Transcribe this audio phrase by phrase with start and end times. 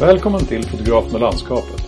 [0.00, 1.82] Välkommen till Fotografen och landskapet.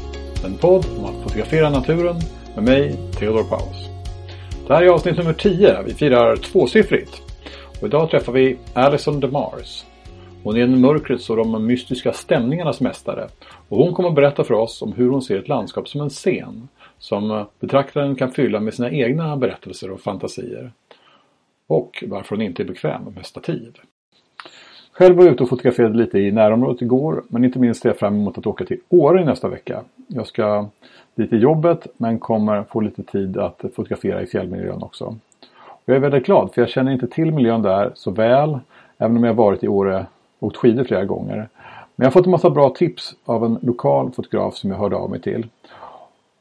[0.44, 2.16] En podd om att fotografera naturen
[2.54, 3.88] med mig, Theodor Paus.
[4.66, 5.82] Det här är avsnitt nummer 10.
[5.82, 7.22] Vi firar tvåsiffrigt.
[7.80, 9.84] Och idag träffar vi Alison DeMars.
[10.44, 13.28] Hon är en mörkrets och de mystiska stämningarnas mästare.
[13.68, 16.10] Och hon kommer att berätta för oss om hur hon ser ett landskap som en
[16.10, 16.68] scen.
[16.98, 20.72] Som betraktaren kan fylla med sina egna berättelser och fantasier.
[21.66, 23.78] Och varför hon inte är bekväm med stativ.
[24.98, 27.98] Själv var jag ute och fotograferade lite i närområdet igår men inte minst ser jag
[27.98, 29.80] fram emot att åka till Åre nästa vecka.
[30.06, 30.66] Jag ska
[31.14, 35.04] dit i jobbet men kommer få lite tid att fotografera i fjällmiljön också.
[35.60, 38.58] Och jag är väldigt glad för jag känner inte till miljön där så väl
[38.98, 40.06] även om jag varit i Åre
[40.38, 41.36] och åkt skidor flera gånger.
[41.36, 41.48] Men
[41.96, 45.10] jag har fått en massa bra tips av en lokal fotograf som jag hörde av
[45.10, 45.46] mig till.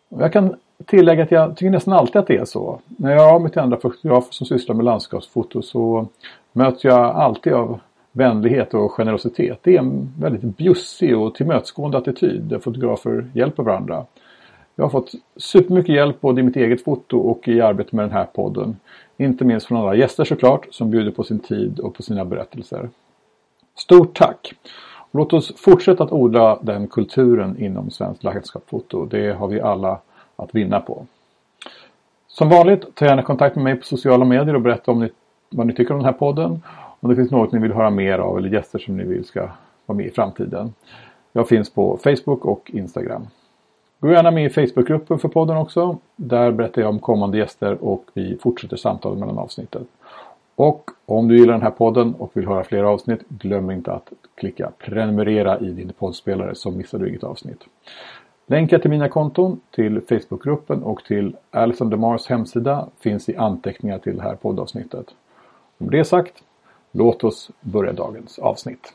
[0.10, 0.56] Och jag kan
[0.86, 2.80] tillägga att jag tycker nästan alltid att det är så.
[2.88, 6.08] När jag har av mig till andra fotografer som sysslar med landskapsfoto så
[6.52, 7.80] möter jag alltid av
[8.18, 9.60] vänlighet och generositet.
[9.64, 14.06] Det är en väldigt bjussig och tillmötesgående attityd där fotografer hjälper varandra.
[14.76, 18.12] Jag har fått supermycket hjälp både i mitt eget foto och i arbetet med den
[18.12, 18.78] här podden.
[19.18, 22.90] Inte minst från alla gäster såklart som bjuder på sin tid och på sina berättelser.
[23.76, 24.54] Stort tack!
[25.12, 29.06] Låt oss fortsätta att odla den kulturen inom svenskt landskapsfoto.
[29.06, 30.00] Det har vi alla
[30.36, 31.06] att vinna på.
[32.28, 35.10] Som vanligt, ta gärna kontakt med mig på sociala medier och berätta om ni,
[35.50, 36.62] vad ni tycker om den här podden.
[37.00, 39.50] Om det finns något ni vill höra mer av eller gäster som ni vill ska
[39.86, 40.74] vara med i framtiden.
[41.34, 43.28] Jag finns på Facebook och Instagram.
[44.00, 45.98] Gå gärna med i Facebookgruppen för podden också.
[46.16, 49.86] Där berättar jag om kommande gäster och vi fortsätter samtalet mellan avsnitten.
[50.56, 54.12] Och om du gillar den här podden och vill höra fler avsnitt, glöm inte att
[54.36, 57.64] klicka prenumerera i din poddspelare så missar du inget avsnitt.
[58.48, 64.18] Länkar till mina konton, till Facebookgruppen och till Alison DeMars hemsida finns i anteckningar till
[64.18, 65.06] det här poddavsnittet.
[65.78, 66.44] Med det sagt,
[66.98, 68.94] låt oss börja dagens avsnitt.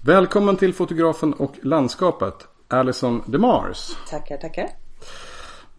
[0.00, 2.34] Välkommen till fotografen och landskapet,
[2.68, 3.96] Alison DeMars.
[4.10, 4.68] Tackar, tackar.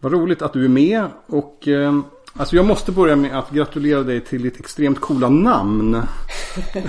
[0.00, 2.00] Vad roligt att du är med och eh,
[2.32, 6.02] alltså jag måste börja med att gratulera dig till ditt extremt coola namn.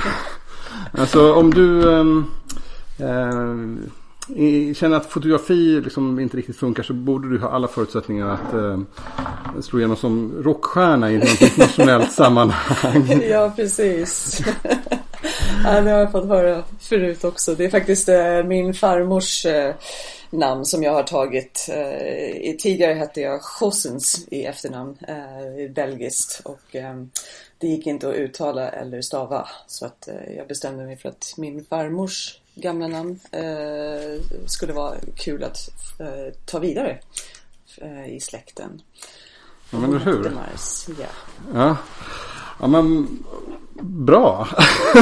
[0.92, 2.06] alltså om du eh,
[3.10, 3.56] eh,
[4.76, 8.80] känner att fotografi liksom inte riktigt funkar så borde du ha alla förutsättningar att eh,
[9.62, 13.22] slå igenom som rockstjärna i något internationellt sammanhang.
[13.30, 14.42] Ja, precis.
[15.64, 17.56] ja, det har jag fått höra förut också.
[17.56, 19.76] Det är faktiskt eh, min farmors eh,
[20.30, 21.70] namn som jag har tagit.
[21.70, 26.42] Eh, tidigare hette jag Chossens i efternamn, eh, belgiskt.
[26.46, 26.96] Och eh,
[27.58, 29.48] det gick inte att uttala eller stava.
[29.68, 34.96] Så att eh, jag bestämde mig för att min farmors gamla namn eh, skulle vara
[35.16, 37.00] kul att eh, ta vidare
[37.78, 38.82] eh, i släkten.
[39.70, 40.32] Ja men hur?
[41.00, 41.06] Ja.
[41.54, 41.78] ja.
[42.60, 43.08] Ja men
[43.82, 44.48] bra.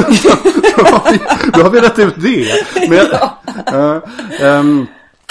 [0.76, 1.18] då, har vi,
[1.52, 2.66] då har vi rätt ut det.
[2.88, 3.06] Men,
[3.66, 4.02] ja.
[4.42, 4.86] uh, um,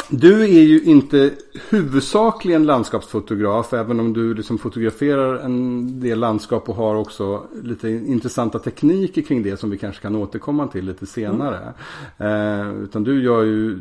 [0.10, 1.34] du är ju inte
[1.70, 8.60] huvudsakligen landskapsfotograf även om du liksom fotograferar en del landskap och har också lite intressanta
[8.60, 11.74] tekniker kring det som vi kanske kan återkomma till lite senare.
[12.18, 12.60] Mm.
[12.60, 13.80] Eh, utan du gör ju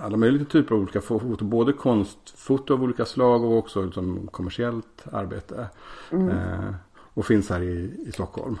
[0.00, 5.04] alla möjliga typer av olika foto, både konstfoto av olika slag och också liksom kommersiellt
[5.12, 5.66] arbete.
[6.10, 6.28] Mm.
[6.28, 6.74] Eh,
[7.14, 8.58] och finns här i, i Stockholm.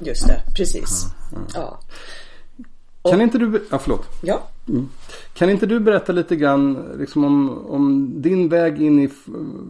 [0.00, 1.06] Just det, precis.
[1.32, 1.46] Mm.
[1.54, 1.80] Ja.
[3.10, 4.06] Kan inte du, ja förlåt.
[4.22, 4.42] Ja.
[4.68, 4.88] Mm.
[5.34, 9.10] Kan inte du berätta lite grann liksom om, om din väg in i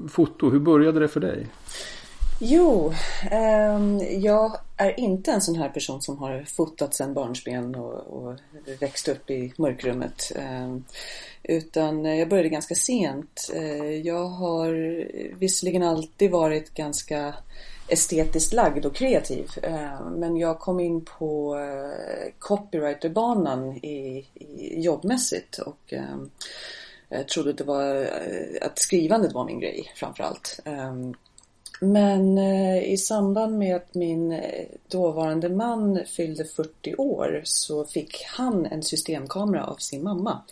[0.09, 0.50] foto?
[0.50, 1.47] Hur började det för dig?
[2.41, 2.93] Jo,
[3.31, 3.78] eh,
[4.19, 8.37] jag är inte en sån här person som har fotat sedan barnsben och, och
[8.81, 10.33] växt upp i mörkrummet.
[10.37, 10.77] Eh,
[11.43, 13.50] utan jag började ganska sent.
[13.55, 14.71] Eh, jag har
[15.39, 17.34] visserligen alltid varit ganska
[17.89, 19.50] estetiskt lagd och kreativ.
[19.62, 25.94] Eh, men jag kom in på eh, copywriterbanan i, i jobbmässigt och
[27.09, 28.09] jag trodde att det var
[28.61, 30.61] att skrivandet var min grej framförallt.
[31.81, 32.38] Men
[32.79, 34.41] i samband med att min
[34.88, 40.43] dåvarande man fyllde 40 år så fick han en systemkamera av sin mamma.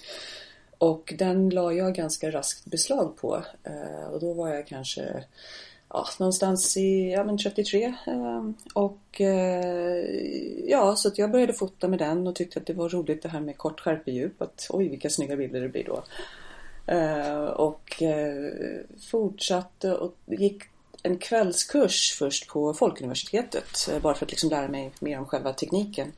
[0.78, 3.42] Och den la jag ganska raskt beslag på.
[4.12, 5.24] Och då var jag kanske
[5.92, 7.94] ja, någonstans i ja, men 33.
[8.06, 10.04] Ehm, och eh,
[10.68, 13.28] ja, så att jag började fota med den och tyckte att det var roligt det
[13.28, 14.42] här med kort skärpedjup.
[14.42, 16.02] Att oj, vilka snygga bilder det blir då.
[16.86, 18.52] Eh, och eh,
[19.10, 20.62] fortsatte och gick
[21.02, 23.90] en kvällskurs först på Folkuniversitetet.
[24.02, 26.12] Bara för att liksom lära mig mer om själva tekniken.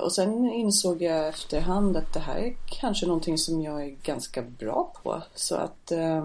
[0.00, 4.42] och sen insåg jag efterhand att det här är kanske någonting som jag är ganska
[4.42, 5.22] bra på.
[5.34, 6.24] Så att Eh,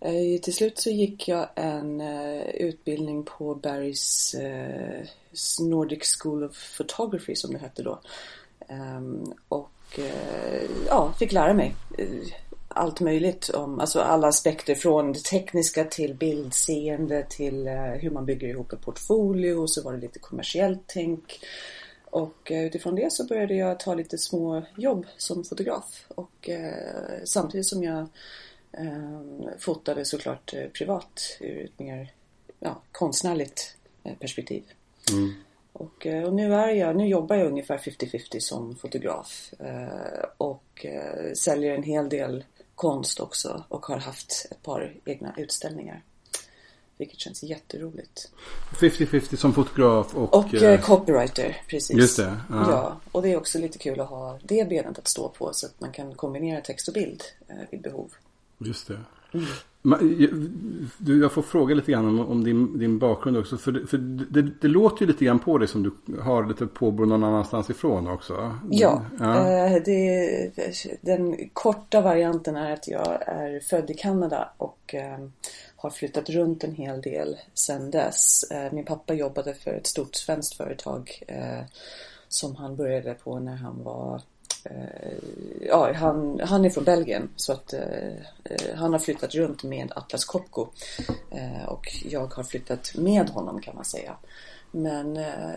[0.00, 5.06] Eh, till slut så gick jag en eh, utbildning på Barrys eh,
[5.60, 8.00] Nordic School of Photography som det hette då.
[8.68, 9.70] Ehm, och
[10.86, 11.74] ja, fick lära mig
[12.68, 17.68] allt möjligt om alltså alla aspekter från det tekniska till bildseende till
[18.00, 19.54] hur man bygger ihop en portfolio.
[19.54, 21.40] och Så var det lite kommersiellt tänk.
[22.04, 26.04] Och utifrån det så började jag ta lite små jobb som fotograf.
[26.08, 26.50] Och
[27.24, 28.06] samtidigt som jag
[29.58, 32.12] fotade såklart privat ur ett mer
[32.58, 33.76] ja, konstnärligt
[34.18, 34.62] perspektiv.
[35.10, 35.34] Mm.
[35.72, 40.86] Och, eh, och, nu är jag, nu jobbar jag ungefär 50-50 som fotograf eh, och
[40.86, 42.44] eh, säljer en hel del
[42.74, 46.02] konst också och har haft ett par egna utställningar.
[46.98, 48.30] Vilket känns jätteroligt.
[48.80, 50.34] 50-50 som fotograf och...
[50.34, 51.96] Och eh, copywriter, precis.
[51.96, 52.36] Just det.
[52.50, 52.70] Ja.
[52.70, 53.00] ja.
[53.12, 55.80] och det är också lite kul att ha det benet att stå på så att
[55.80, 58.12] man kan kombinera text och bild eh, vid behov.
[58.60, 58.98] Just det.
[59.32, 59.46] Mm.
[60.98, 63.56] Du, jag får fråga lite grann om, om din, din bakgrund också.
[63.56, 67.06] För, för det, det, låter ju lite grann på dig som du har lite påbrå
[67.06, 68.58] någon annanstans ifrån också.
[68.70, 69.66] Ja, ja.
[69.66, 70.52] Eh, det,
[71.00, 75.18] den korta varianten är att jag är född i Kanada och eh,
[75.76, 78.50] har flyttat runt en hel del sedan dess.
[78.50, 81.22] Eh, min pappa jobbade för ett stort svenskt företag
[82.28, 84.20] som han började på när han var
[85.60, 88.08] ja, han, han är från Belgien så att eh,
[88.44, 90.68] eh, han har flyttat runt med Atlas Copco
[91.30, 94.16] eh, och jag har flyttat med honom kan man säga.
[94.70, 95.54] Men eh,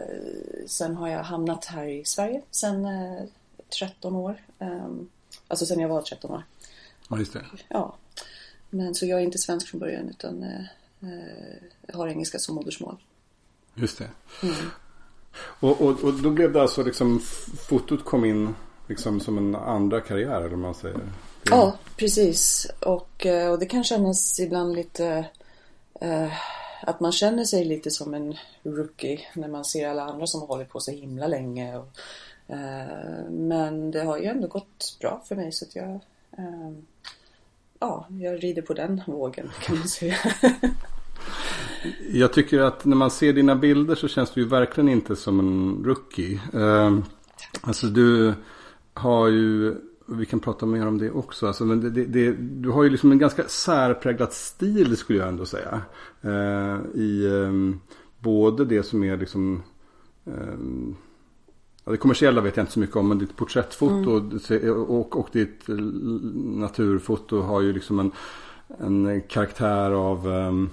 [0.67, 2.87] sen har jag hamnat här i Sverige sen
[3.79, 4.43] 13 år.
[4.59, 5.09] Ehm,
[5.47, 6.43] alltså sen jag var 13 år.
[7.09, 7.45] Ja, just det.
[7.67, 7.95] Ja.
[8.69, 10.45] Men så jag är inte svensk från början utan
[11.93, 12.97] har engelska som modersmål.
[13.75, 14.09] Just det.
[14.43, 14.55] Mm.
[15.35, 17.19] Och, och, och då blev det alltså liksom
[17.69, 18.55] fotot kom in
[18.93, 20.97] liksom som en andra karriär eller man säger.
[20.97, 21.01] Det...
[21.49, 22.67] Ja, precis.
[22.79, 25.25] Och, eh, och det kan kännas ibland lite
[26.01, 26.33] eh,
[26.81, 30.47] att man känner sig lite som en rookie när man ser alla andra som har
[30.47, 31.77] hållit på så himla länge.
[31.77, 31.89] Och,
[32.47, 35.99] eh, men det har ju ändå gått bra för mig så att jag
[36.37, 36.71] eh,
[37.79, 40.15] ja, jag rider på den vågen kan man säga.
[42.11, 45.39] jag tycker att när man ser dina bilder så känns du ju verkligen inte som
[45.39, 46.39] en rookie.
[46.53, 46.97] Eh,
[47.61, 48.33] alltså du
[48.93, 49.75] har ju,
[50.05, 52.89] vi kan prata mer om det också, alltså, men det, det, det, du har ju
[52.89, 55.81] liksom en ganska särpräglad stil skulle jag ändå säga.
[56.21, 57.79] Eh, I eh,
[58.19, 59.63] både det som är liksom
[60.25, 64.19] eh, det kommersiella vet jag inte så mycket om men ditt porträttfoto
[64.49, 64.73] mm.
[64.73, 65.63] och, och ditt
[66.57, 68.11] naturfoto har ju liksom en,
[68.79, 70.69] en karaktär av um,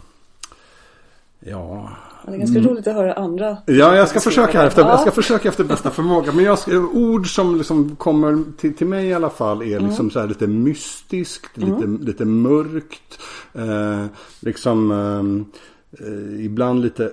[1.40, 1.90] Ja,
[2.26, 2.70] det är ganska mm.
[2.70, 3.56] roligt att höra andra.
[3.66, 4.88] Ja, jag ska försöka efter, ja.
[4.88, 6.32] jag ska försöka efter bästa förmåga.
[6.32, 6.58] Men jag,
[6.94, 10.10] ord som liksom kommer till, till mig i alla fall är liksom mm.
[10.10, 11.74] så lite mystiskt, mm.
[11.74, 13.20] lite, lite mörkt.
[13.52, 14.06] Eh,
[14.40, 17.12] liksom eh, eh, ibland lite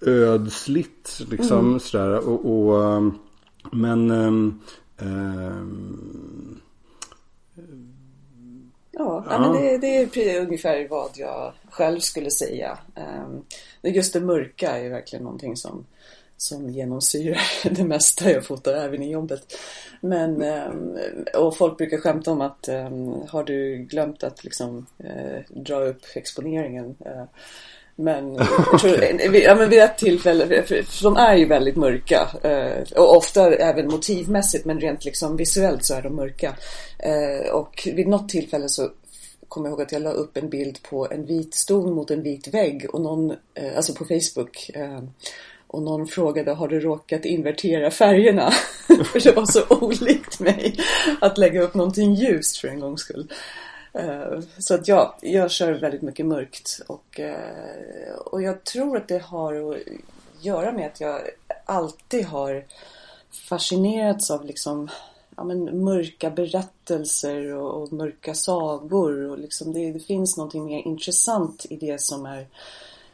[0.00, 1.80] ödsligt liksom mm.
[1.80, 2.28] sådär.
[2.28, 3.12] Och, och, ehm,
[3.72, 4.60] men ehm,
[4.98, 6.60] ehm,
[8.98, 9.38] Ja, ja.
[9.38, 9.78] Men det,
[10.14, 12.78] det, är ungefär vad jag själv skulle säga.
[12.94, 13.44] Ehm,
[13.82, 15.86] just det mörka är verkligen någonting som,
[16.36, 17.40] som genomsyrar
[17.74, 19.56] det mesta jag fotar även i jobbet.
[20.00, 20.98] Men, ehm,
[21.34, 26.02] och folk brukar skämta om att ehm, har du glömt att liksom eh, dra upp
[26.14, 26.96] exponeringen?
[27.96, 28.36] Men,
[28.80, 33.54] tror, ja, men vid ett tillfälle, för de är ju väldigt mörka eh, och ofta
[33.54, 36.56] även motivmässigt men rent liksom visuellt så är de mörka.
[36.98, 38.90] Eh, och vid något tillfälle så
[39.48, 42.22] kommer jag ihåg att jag la upp en bild på en vit stol mot en
[42.22, 44.70] vit vägg och någon, eh, alltså på Facebook
[45.66, 48.50] och någon frågade har du råkat invertera färgerna?
[48.86, 50.76] för det var så olikt mig
[51.20, 53.32] att lägga upp någonting ljust för en gångs skull.
[53.98, 59.08] Eh, så att ja, jag kör väldigt mycket mörkt och, eh, och jag tror att
[59.08, 59.82] det har att
[60.40, 61.20] göra med att jag
[61.64, 62.64] alltid har
[63.30, 64.88] fascinerats av liksom
[65.36, 69.30] ja, men mörka berättelser och, och mörka sagor.
[69.30, 72.46] Och liksom det, det, finns någonting mer intressant i det som är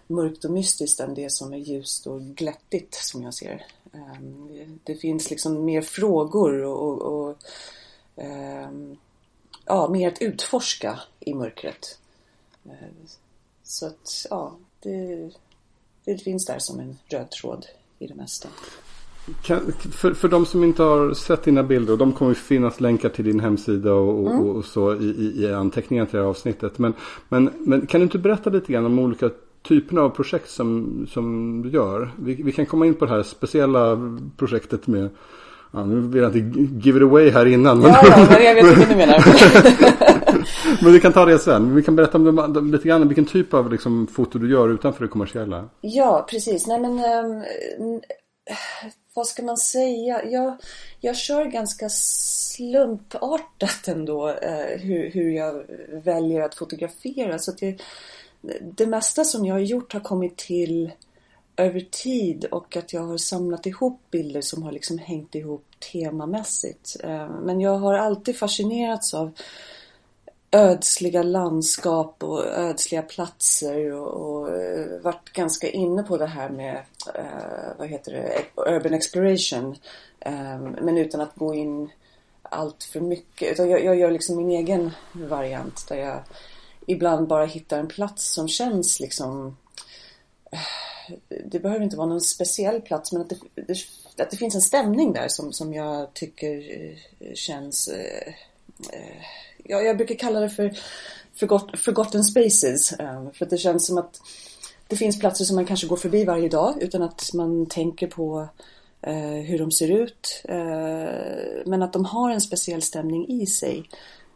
[0.06, 3.66] mörkt och mystiskt än det som är ljust och glättigt som jag ser.
[3.92, 7.36] Eh, det finns liksom mer frågor och, och, och
[8.16, 8.98] um,
[9.66, 11.98] ja, mer att utforska i mörkret.
[12.64, 12.72] Eh,
[13.62, 15.30] så att, ja, det,
[16.04, 17.66] det finns där som en röd tråd
[17.98, 18.48] i det mesta.
[19.42, 23.08] Kan, för, för de som inte har sett dina bilder, och de kommer finnas länkar
[23.08, 24.40] till din hemsida och, mm.
[24.40, 26.78] och, och så i, i, i anteckningar till det här avsnittet.
[26.78, 26.94] Men,
[27.28, 29.30] men, men kan du inte berätta lite grann om olika
[29.62, 32.10] typerna av projekt som, som du gör?
[32.18, 33.98] Vi, vi kan komma in på det här speciella
[34.36, 35.10] projektet med
[35.72, 37.80] Ja, nu vill jag inte give it away här innan.
[37.80, 37.90] Men...
[37.90, 39.24] Ja, ja, men jag vet vad du menar.
[40.82, 41.74] men vi kan ta det sen.
[41.74, 45.04] Vi kan berätta om det, lite grann vilken typ av liksom, foto du gör utanför
[45.04, 45.68] det kommersiella.
[45.80, 46.66] Ja, precis.
[46.66, 48.00] Nej, men, um,
[49.14, 50.24] vad ska man säga?
[50.24, 50.56] Jag,
[51.00, 55.64] jag kör ganska slumpartat ändå eh, hur, hur jag
[56.04, 57.38] väljer att fotografera.
[57.38, 57.78] Så att det,
[58.76, 60.90] det mesta som jag har gjort har kommit till
[61.56, 66.96] över tid och att jag har samlat ihop bilder som har liksom hängt ihop temamässigt.
[67.04, 69.32] Eh, men jag har alltid fascinerats av
[70.50, 76.82] ödsliga landskap och ödsliga platser och, och eh, varit ganska inne på det här med,
[77.14, 79.76] eh, vad heter det, urban exploration.
[80.20, 81.90] Eh, men utan att gå in
[82.42, 83.52] allt för mycket.
[83.52, 86.22] Utan jag, jag gör liksom min egen variant där jag
[86.86, 89.56] ibland bara hittar en plats som känns liksom
[90.52, 90.58] eh,
[91.46, 93.76] det behöver inte vara någon speciell plats men att det, det,
[94.22, 98.34] att det finns en stämning där som, som jag tycker eh, känns eh,
[98.92, 99.22] eh,
[99.64, 100.72] jag brukar kalla det för
[101.34, 102.92] forgot, forgotten spaces.
[102.92, 104.20] Eh, för att det känns som att
[104.88, 108.48] det finns platser som man kanske går förbi varje dag utan att man tänker på
[109.02, 110.42] eh, hur de ser ut.
[110.44, 113.88] Eh, men att de har en speciell stämning i sig.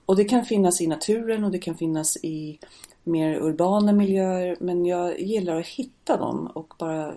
[0.07, 2.59] Och det kan finnas i naturen och det kan finnas i
[3.07, 4.57] mer urbana miljöer.
[4.61, 7.15] Men jag gillar att hitta dem och bara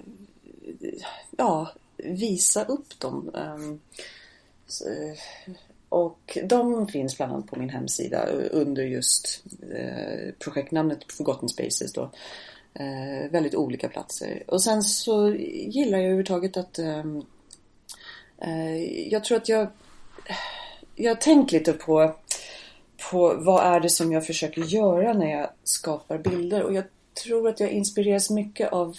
[1.37, 3.31] ja, visa upp dem.
[3.35, 3.79] Ehm,
[5.89, 9.43] och de finns bland annat på min hemsida under just
[9.75, 12.11] eh, projektnamnet Forgotten Spaces då.
[12.73, 14.43] Eh, väldigt olika platser.
[14.47, 17.23] Och sen så gillar jag överhuvudtaget att ehm,
[18.37, 19.67] eh, jag tror att jag
[20.95, 22.15] jag har tänkt lite på
[23.11, 26.83] på vad är det som jag försöker göra när jag skapar bilder och jag
[27.23, 28.97] tror att jag inspireras mycket av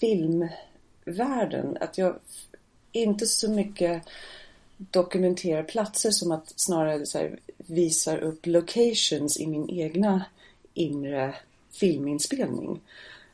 [0.00, 1.76] filmvärlden.
[1.80, 2.16] Att jag
[2.92, 4.02] inte så mycket
[4.76, 10.24] dokumenterar platser som att snarare så här, visar upp locations i min egna
[10.74, 11.34] inre
[11.72, 12.80] filminspelning.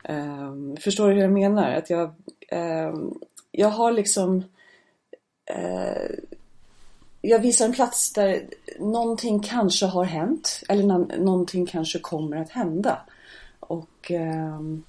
[0.09, 1.73] Um, förstår du hur jag menar?
[1.73, 2.15] Att jag,
[2.53, 4.37] um, jag har liksom
[5.51, 6.17] uh,
[7.23, 8.43] jag visar en plats där
[8.79, 10.85] någonting kanske har hänt eller
[11.19, 12.99] någonting kanske kommer att hända.
[13.61, 14.85] Och um,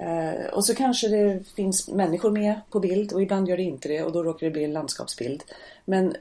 [0.00, 3.88] Eh, och så kanske det finns människor med på bild och ibland gör det inte
[3.88, 5.42] det och då råkar det bli en landskapsbild.
[5.84, 6.16] Men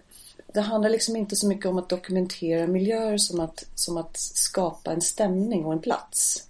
[0.54, 4.92] det handlar liksom inte så mycket om att dokumentera miljöer som att, som att skapa
[4.92, 6.48] en stämning och en plats.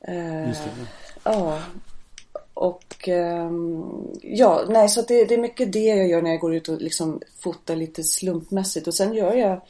[0.00, 0.50] Eh.
[1.24, 1.60] Ja.
[2.60, 3.84] Och ehm,
[4.22, 6.80] ja, nej så det, det, är mycket det jag gör när jag går ut och
[6.80, 9.60] liksom fotar lite slumpmässigt och sen gör jag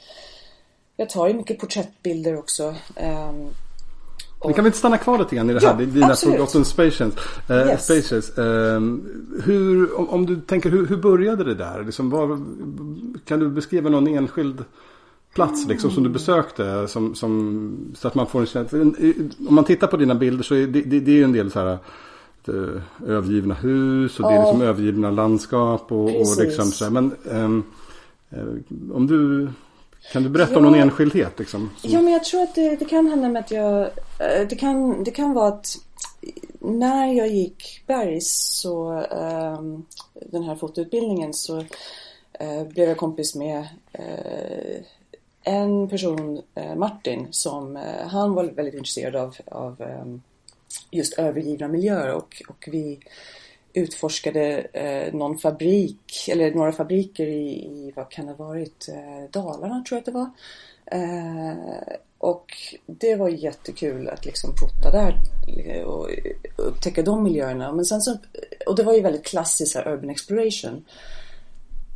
[0.97, 2.69] Jag tar ju mycket porträttbilder också.
[2.69, 3.49] Um,
[4.49, 6.35] vi kan väl stanna kvar lite grann i det här, ja, dina absolut.
[6.35, 7.13] Forgotten Spaces.
[7.51, 7.85] Uh, yes.
[7.85, 8.39] spaces.
[8.39, 8.45] Uh,
[9.45, 11.85] hur, om, om, du tänker, hur, hur började det där?
[11.85, 12.41] Liksom, var,
[13.25, 14.65] kan du beskriva någon enskild
[15.35, 16.89] plats liksom, som du besökte?
[16.89, 18.79] Som, som, så att man får en känsla.
[18.79, 21.51] Om man tittar på dina bilder så är det, det, det är ju en del
[21.51, 21.79] så här eh,
[23.07, 26.91] övergivna hus och det är liksom övergivna landskap och, och liksom så här.
[26.91, 27.65] Men um,
[28.93, 29.49] om du
[30.13, 31.39] kan du berätta ja, om någon enskildhet?
[31.39, 31.91] Liksom, som...
[31.91, 33.81] Ja, men jag tror att det, det, kan hända med att jag...
[34.19, 35.77] Eh, det kan, det kan vara att
[36.61, 43.69] när jag gick Bergs så um, den här fotoutbildningen så uh, blev jag kompis med
[43.99, 44.83] uh,
[45.43, 46.43] en person,
[46.77, 50.23] Martin, som han var väldigt intresserad av, av um,
[50.91, 53.01] just övergivna miljöer och, och vi
[53.73, 59.31] utforskade eh, någon fabrik eller några fabriker i, i vad kan det ha varit, eh,
[59.31, 60.31] Dalarna tror jag att det var.
[60.87, 62.47] Eh, och
[62.87, 65.21] det var jättekul att liksom putta där
[65.67, 66.09] eh, och
[66.57, 67.73] upptäcka de miljöerna.
[67.73, 68.17] Men sen så,
[68.67, 70.85] och det var ju väldigt klassiskt här, urban exploration.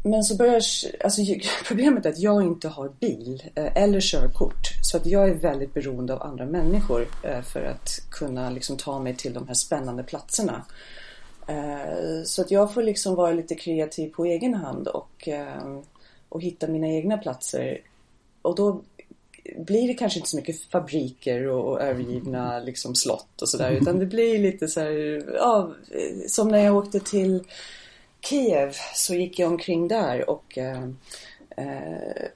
[0.06, 0.62] Men så börjar,
[1.04, 1.22] alltså
[1.66, 4.68] problemet är att jag inte har bil eh, eller körkort.
[4.82, 8.98] Så att jag är väldigt beroende av andra människor eh, för att kunna liksom ta
[8.98, 10.64] mig till de här spännande platserna.
[11.46, 15.28] Eh, så att jag får liksom vara lite kreativ på egen hand och,
[16.28, 17.80] och hitta mina egna platser.
[18.42, 18.82] Och då
[19.58, 24.06] blir det kanske inte så mycket fabriker och, övergivna liksom slott och sådär utan det
[24.06, 25.74] blir lite så här, ja,
[26.28, 27.44] som när jag åkte till
[28.28, 30.82] Kiev så gick jag omkring där och eh,
[31.56, 32.28] eh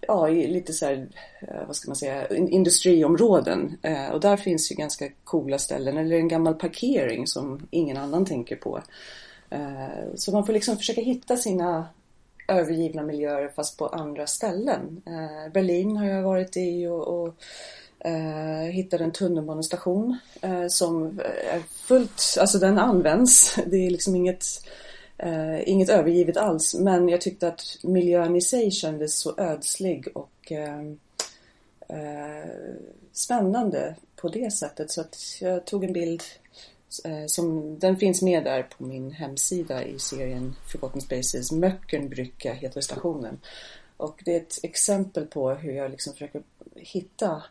[0.00, 1.08] ja, lite så här,
[1.40, 3.78] eh, vad ska man säga, industriområden.
[3.82, 8.24] Eh, och där finns ju ganska coola ställen, eller en gammal parkering som ingen annan
[8.24, 8.82] tänker på.
[9.50, 11.88] Eh, så man får liksom försöka hitta sina
[12.48, 15.02] övergivna miljöer fast på andra ställen.
[15.06, 17.34] Eh, Berlin har jag varit i och, och eh,
[18.06, 21.20] Uh, hittade en tunnelbanestation uh, som
[21.52, 23.58] är fullt, alltså den används.
[23.66, 24.44] Det är liksom inget
[25.22, 30.52] Eh, inget övergivet alls men jag tyckte att miljön i sig kändes så ödslig och
[30.52, 30.80] eh,
[31.88, 32.50] eh,
[33.12, 36.22] spännande på det sättet så att jag tog en bild
[37.04, 41.52] Eh, som, den finns med där på min hemsida i serien Forgotten Spaces.
[41.52, 43.40] Möckenbrücke heter stationen.
[43.96, 46.42] Och det är ett exempel på hur jag liksom försöker
[46.74, 47.42] hitta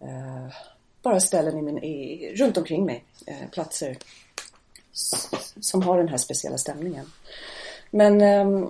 [0.00, 0.54] eh,
[1.02, 3.04] bara ställen i min, i, runt omkring mig.
[3.26, 3.98] Eh, platser
[5.60, 7.04] som har den här speciella stämningen.
[7.90, 8.68] Men eh,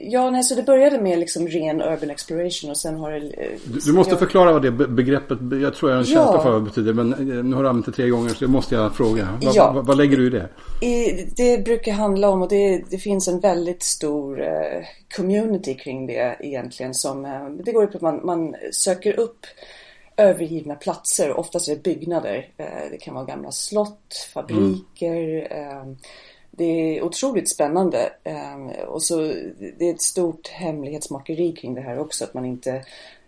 [0.00, 3.16] Ja, nej, så det började med liksom ren urban exploration och sen har det...
[3.16, 4.18] Eh, du, du måste jag...
[4.18, 6.42] förklara vad det begreppet, jag tror jag har en känsla ja.
[6.42, 8.50] för vad det betyder, men eh, nu har du använt det tre gånger så det
[8.50, 9.24] måste jag fråga.
[9.42, 9.72] Va, ja.
[9.72, 10.48] vad, vad lägger du i det?
[10.86, 14.84] I, det brukar handla om, och det, det finns en väldigt stor eh,
[15.16, 19.46] community kring det egentligen som, eh, det går ut på att man, man söker upp
[20.18, 22.48] övergivna platser, oftast är det byggnader.
[22.56, 25.96] Eh, det kan vara gamla slott, fabriker, mm
[26.58, 28.12] det är otroligt spännande.
[28.24, 29.16] Ehm, och så
[29.78, 32.24] det är ett stort hemlighetsmakeri kring det här också.
[32.24, 32.84] Att man inte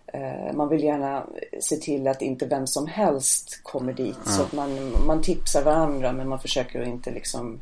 [0.06, 1.26] eh, man vill gärna
[1.60, 4.16] se till att inte vem som helst kommer dit.
[4.26, 4.36] Mm.
[4.36, 7.60] Så att man, man tipsar varandra men man försöker att inte liksom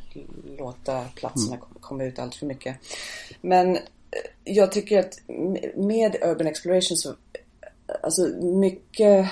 [0.59, 1.69] låta platserna mm.
[1.81, 2.77] komma ut allt för mycket.
[3.41, 3.81] Men eh,
[4.45, 5.21] jag tycker att
[5.75, 7.15] med Urban Exploration så,
[8.03, 9.29] alltså mycket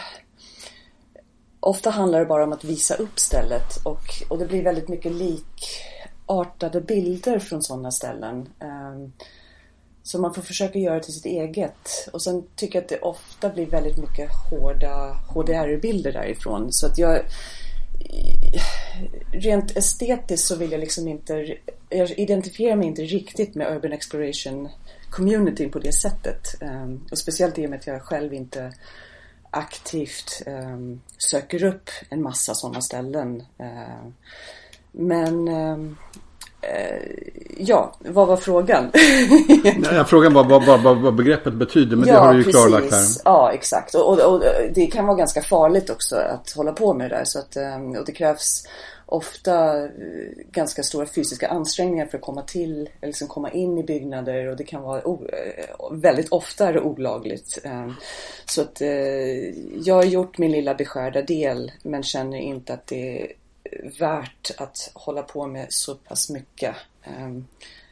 [1.60, 5.12] Ofta handlar det bara om att visa upp stället och, och det blir väldigt mycket
[5.12, 8.48] likartade bilder från sådana ställen.
[8.60, 9.12] Ehm,
[10.02, 12.08] så man får försöka göra det till sitt eget.
[12.12, 16.72] Och sen tycker jag att det ofta blir väldigt mycket hårda HDR-bilder därifrån.
[16.72, 17.22] Så att jag
[19.32, 21.56] rent estetiskt så vill jag liksom inte,
[21.90, 24.68] jag identifierar mig inte riktigt med Urban Exploration
[25.16, 26.62] communityn på det sättet.
[26.62, 28.72] Ehm, och speciellt i och med att jag själv inte
[29.50, 33.42] aktivt ehm, söker upp en massa sådana ställen.
[33.58, 34.14] Ehm,
[34.92, 35.48] men
[37.58, 38.90] ja, vad var frågan?
[39.78, 42.66] Nej, frågan var vad, vad, vad, begreppet betyder, men ja, det har du ju precis.
[42.66, 43.06] klarlagt här.
[43.24, 43.94] Ja, exakt.
[43.94, 44.42] Och, och, och,
[44.74, 47.24] det kan vara ganska farligt också att hålla på med det där.
[47.24, 48.62] Så att, ehm, och det krävs
[49.06, 49.90] ofta eh,
[50.50, 54.56] ganska stora fysiska ansträngningar för att komma till, eller liksom komma in i byggnader och
[54.56, 57.58] det kan vara eh, väldigt ofta olagligt.
[57.64, 57.94] Ehm,
[58.44, 58.88] så att eh,
[59.84, 63.32] jag har gjort min lilla beskärda del men känner inte att det
[63.98, 66.76] värt att hålla på med så pass mycket.
[67.06, 67.46] Um,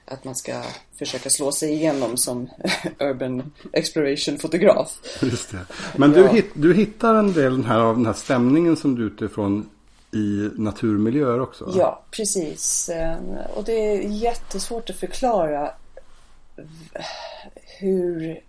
[0.07, 0.63] att man ska
[0.99, 2.51] försöka slå sig igenom som
[2.99, 4.99] urban exploration-fotograf.
[5.23, 5.67] Just det.
[5.97, 6.23] Men ja.
[6.23, 9.71] du, hitt, du hittar en del här av den här stämningen som du utifrån
[10.13, 11.73] i naturmiljöer också?
[11.77, 12.89] Ja, precis.
[12.89, 15.71] Ehm, och det är jättesvårt att förklara
[17.79, 18.41] hur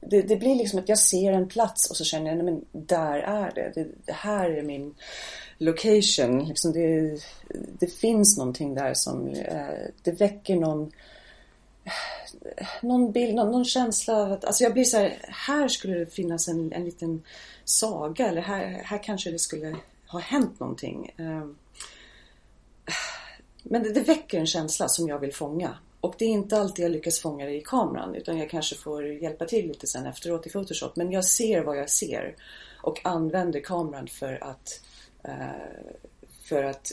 [0.00, 2.64] det, det, blir liksom att jag ser en plats och så känner jag, nej men
[2.72, 3.72] där är det.
[3.74, 4.94] Det, det här är min
[5.58, 6.48] location.
[6.48, 7.18] Liksom det,
[7.78, 10.92] det finns någonting där som eh, det väcker någon
[11.84, 15.98] eh, någon bild, någon, någon känsla av att, alltså jag blir så här, här skulle
[15.98, 17.22] det finnas en, en liten
[17.64, 21.14] saga eller här, här kanske det skulle ha hänt någonting.
[21.16, 21.46] Eh,
[23.62, 25.78] men det, det väcker en känsla som jag vill fånga.
[26.00, 29.06] Och det är inte alltid jag lyckas fånga det i kameran utan jag kanske får
[29.06, 30.96] hjälpa till lite sen efteråt i Photoshop.
[30.96, 32.36] Men jag ser vad jag ser
[32.82, 34.93] och använder kameran för att Eh,
[36.44, 36.92] för att,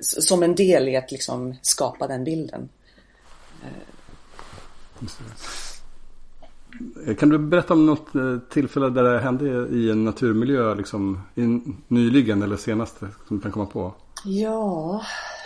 [0.00, 2.68] som en del i att liksom skapa den bilden.
[7.18, 11.20] Kan du berätta om något eh, tillfälle där det hände i en naturmiljö liksom,
[11.88, 13.94] nyligen eller senast som du kan komma på?
[14.24, 15.02] Ja,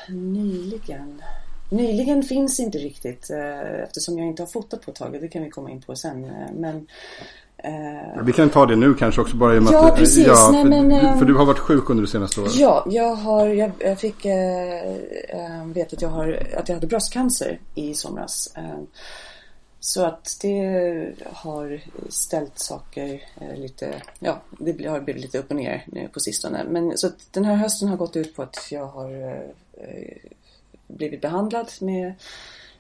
[0.09, 1.23] nyligen.
[1.71, 5.19] Nyligen finns inte riktigt eh, eftersom jag inte har fotat på ett tag.
[5.21, 6.33] Det kan vi komma in på sen.
[6.55, 6.87] Men
[7.65, 10.27] Uh, vi kan ta det nu kanske också bara med ja, att, precis.
[10.27, 12.55] Ja, Nej, men, för, du har varit sjuk under det senaste året.
[12.55, 13.47] Ja, jag har,
[13.79, 18.55] jag, fick äh, vet att jag, har, att jag hade bröstcancer i somras.
[19.81, 23.23] Så att det har ställt saker
[23.57, 26.65] lite, ja, det har blivit lite upp och ner nu på sistone.
[26.69, 29.43] Men så att den här hösten har gått ut på att jag har
[30.89, 32.15] blivit behandlad med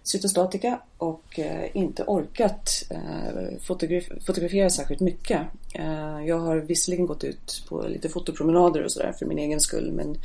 [0.09, 5.40] cytostatika och eh, inte orkat eh, fotograf fotografera särskilt mycket.
[5.75, 9.92] Eh, jag har visserligen gått ut på lite fotopromenader och sådär för min egen skull
[9.92, 10.16] men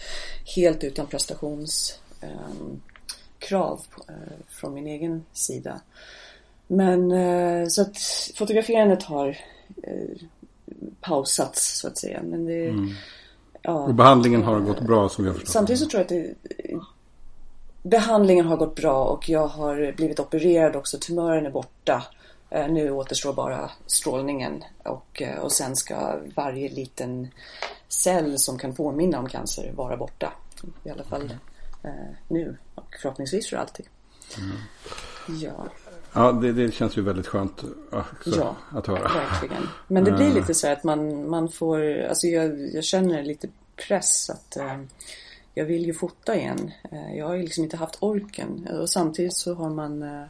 [0.56, 3.82] helt utan prestationskrav
[4.48, 5.82] från min egen sida.
[6.67, 7.12] Men
[7.69, 7.98] så att
[8.36, 9.38] fotograferandet har
[11.02, 12.22] pausats så att säga.
[12.24, 12.89] Men det, mm.
[13.62, 15.52] ja, och behandlingen har gått bra som jag förstår.
[15.52, 16.36] Samtidigt så tror jag att det
[17.84, 20.98] behandlingen har gått bra och jag har blivit opererad också.
[20.98, 22.04] Tumören är borta.
[22.50, 27.28] Eh, nu återstår bara strålningen och, eh, och sen ska varje liten
[27.88, 30.34] cell som kan påminna om cancer vara borta.
[30.84, 31.34] I alla fall
[31.84, 31.91] eh,
[32.28, 33.86] nu och förhoppningsvis för alltid.
[34.38, 34.58] Mm.
[35.41, 35.67] Ja.
[36.13, 39.00] Ja, det, det, känns ju väldigt skönt också ja, att höra.
[39.00, 39.67] verkligen.
[39.88, 43.50] Men det blir lite så att man, man får, alltså jag, jag känner lite
[43.88, 44.58] press att
[45.53, 46.71] jag vill ju fota igen.
[46.91, 50.23] Eh, jag har ju liksom inte haft orken eh, och samtidigt så har man eh,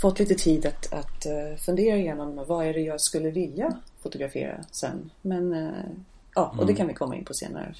[0.00, 1.26] fått lite tid att, att
[1.64, 5.10] fundera igenom vad är det jag skulle vilja fotografera sen.
[5.22, 5.72] Men
[6.34, 6.76] Ja, och det mm.
[6.76, 7.74] kan vi komma in på senare.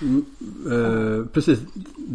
[0.00, 0.24] Mm,
[0.70, 1.58] eh, precis.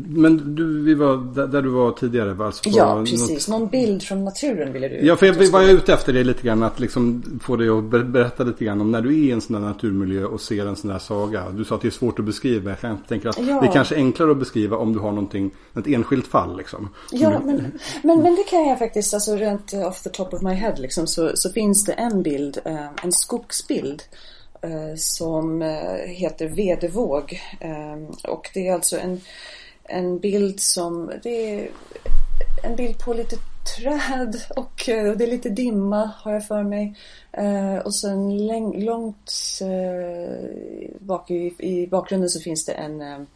[0.07, 2.45] Men du, vi var där, där du var tidigare.
[2.45, 3.47] Alltså ja, precis.
[3.47, 3.59] Något...
[3.59, 5.05] Någon bild från naturen ville du.
[5.05, 6.63] Ja, för jag var jag ute efter det lite grann.
[6.63, 9.55] Att liksom få dig att berätta lite grann om när du är i en sån
[9.55, 11.49] här naturmiljö och ser en sån här saga.
[11.49, 12.75] Du sa att det är svårt att beskriva.
[12.81, 13.61] Jag tänker att ja.
[13.61, 16.89] det är kanske enklare att beskriva om du har någonting, ett enskilt fall liksom.
[17.11, 17.71] Ja, men,
[18.03, 21.07] men, men det kan jag faktiskt, alltså rent off the top of my head liksom,
[21.07, 24.03] så, så finns det en bild, eh, en skogsbild
[24.63, 27.41] Eh, som eh, heter Vedevåg.
[27.59, 29.21] Eh, och det är alltså en,
[29.83, 31.69] en bild som, det är
[32.63, 33.35] en bild på lite
[33.77, 36.95] träd och, och det är lite dimma har jag för mig.
[37.83, 39.31] och sen läng, långt
[40.99, 43.27] bak i, i bakgrunden så finns det en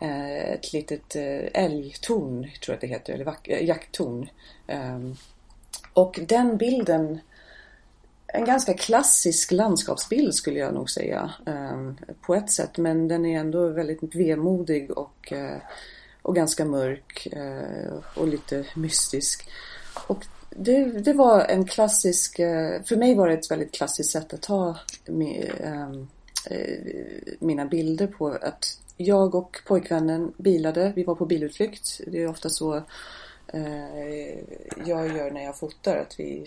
[0.00, 1.16] ett litet
[1.54, 4.28] älgtorn, tror jag att det heter, eller jakttorn.
[5.92, 7.20] Och den bilden
[8.32, 13.40] en ganska klassisk landskapsbild skulle jag nog säga ehm, på ett sätt men den är
[13.40, 15.56] ändå väldigt vemodig och, eh,
[16.22, 19.48] och ganska mörk eh, och lite mystisk.
[20.06, 24.34] Och det, det var en klassisk, eh, för mig var det ett väldigt klassiskt sätt
[24.34, 24.76] att ta
[25.60, 26.08] ehm,
[27.38, 28.28] mina bilder på.
[28.28, 32.00] Att jag och pojkvännen bilade, vi var på bilutflykt.
[32.06, 32.82] Det är ofta så
[34.84, 35.96] jag gör när jag fotar.
[35.96, 36.46] Att vi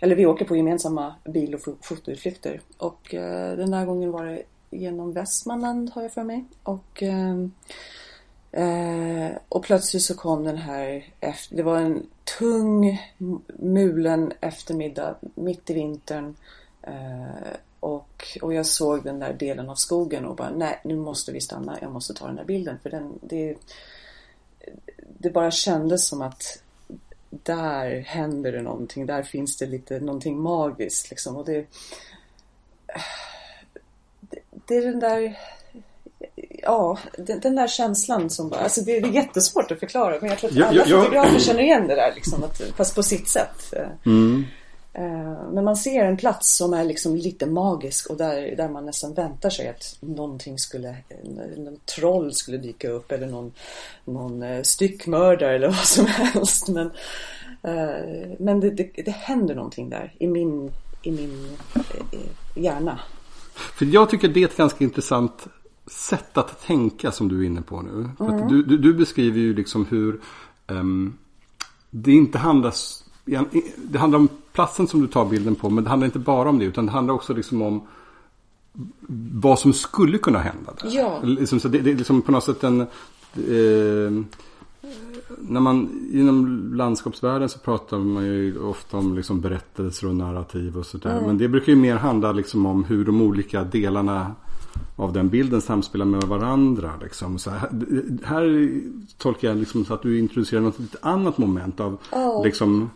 [0.00, 2.60] eller vi åker på gemensamma bil och fotoutflykter.
[2.76, 6.44] Och eh, den här gången var det genom Västmanland har jag för mig.
[6.62, 7.36] Och, eh,
[8.52, 12.06] eh, och plötsligt så kom den här, efter, det var en
[12.38, 13.02] tung
[13.58, 16.36] mulen eftermiddag mitt i vintern.
[16.82, 21.32] Eh, och, och jag såg den där delen av skogen och bara nej nu måste
[21.32, 22.78] vi stanna, jag måste ta den där bilden.
[22.82, 23.56] För den, det,
[25.18, 26.62] det bara kändes som att
[27.42, 29.06] där händer det någonting.
[29.06, 31.36] Där finns det lite någonting magiskt liksom.
[31.36, 31.66] Och det,
[34.20, 35.38] det, det är den där
[36.62, 40.30] ja, den, den, där känslan som bara, alltså det, det, är jättesvårt att förklara men
[40.30, 43.02] jag tror att alla ja, ja, fotografer känner igen det där liksom, att, fast på
[43.02, 43.74] sitt sätt.
[44.06, 44.44] Mm.
[44.94, 48.86] Eh, men man ser en plats som är liksom lite magisk och där, där man
[48.86, 50.96] nästan väntar sig att någonting skulle,
[51.56, 53.52] någon troll skulle dyka upp eller någon,
[54.04, 56.68] någon eh, styckmördare eller vad som helst.
[56.68, 56.86] Men,
[57.62, 60.70] eh, men det, det, det händer någonting där i min,
[61.02, 61.56] i min
[62.56, 63.00] hjärna.
[63.54, 65.46] För jag tycker det är ett ganska intressant
[65.86, 68.10] sätt att tänka som du är inne på nu.
[68.20, 68.48] Mm.
[68.48, 70.20] Du, du, du, beskriver ju liksom hur
[70.66, 71.18] um,
[71.90, 72.74] det inte handlar
[73.76, 75.70] det handlar om platsen som du tar bilden på.
[75.70, 76.64] Men det handlar inte bara om det.
[76.64, 77.82] Utan det handlar också liksom om
[79.32, 80.72] vad som skulle kunna hända.
[80.82, 80.90] Där.
[80.96, 81.20] Ja.
[81.22, 82.80] Liksom, så det, det är liksom på något sätt en...
[82.80, 84.24] Eh,
[85.38, 90.86] när man inom landskapsvärlden så pratar man ju ofta om liksom berättelser och narrativ och
[90.86, 91.12] sådär.
[91.12, 91.24] Mm.
[91.24, 94.34] Men det brukar ju mer handla liksom om hur de olika delarna
[94.96, 96.92] av den bilden samspelar med varandra.
[97.02, 97.38] Liksom.
[97.38, 97.70] Så här,
[98.24, 98.70] här
[99.18, 102.44] tolkar jag liksom så att du introducerar något lite annat moment av oh.
[102.44, 102.90] liksom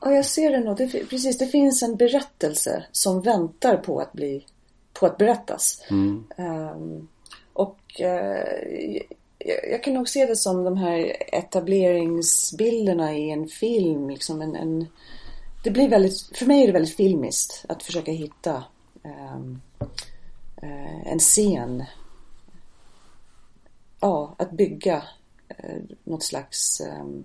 [0.00, 0.76] Ja, jag ser det nog.
[0.76, 4.46] Det, precis, det finns en berättelse som väntar på att bli
[4.92, 5.82] på att berättas.
[5.90, 6.24] Mm.
[6.36, 7.08] Um,
[7.52, 8.06] och uh,
[9.38, 14.10] jag, jag, kan nog se det som de här etableringsbilderna i en film.
[14.10, 14.86] Liksom en, en,
[15.64, 18.64] det blir väldigt, för mig är det väldigt filmiskt att försöka hitta
[19.02, 19.60] um,
[20.62, 21.84] uh, en scen.
[24.00, 25.02] Ja, att bygga
[25.64, 27.24] uh, något slags um,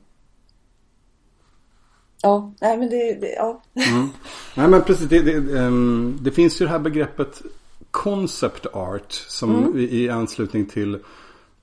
[2.22, 3.62] Ja, nej men det, det ja.
[3.74, 4.10] Mm.
[4.56, 7.42] Nej men precis, det, det, um, det, finns ju det här begreppet
[7.92, 9.80] concept art som mm.
[9.80, 11.00] i, i, anslutning till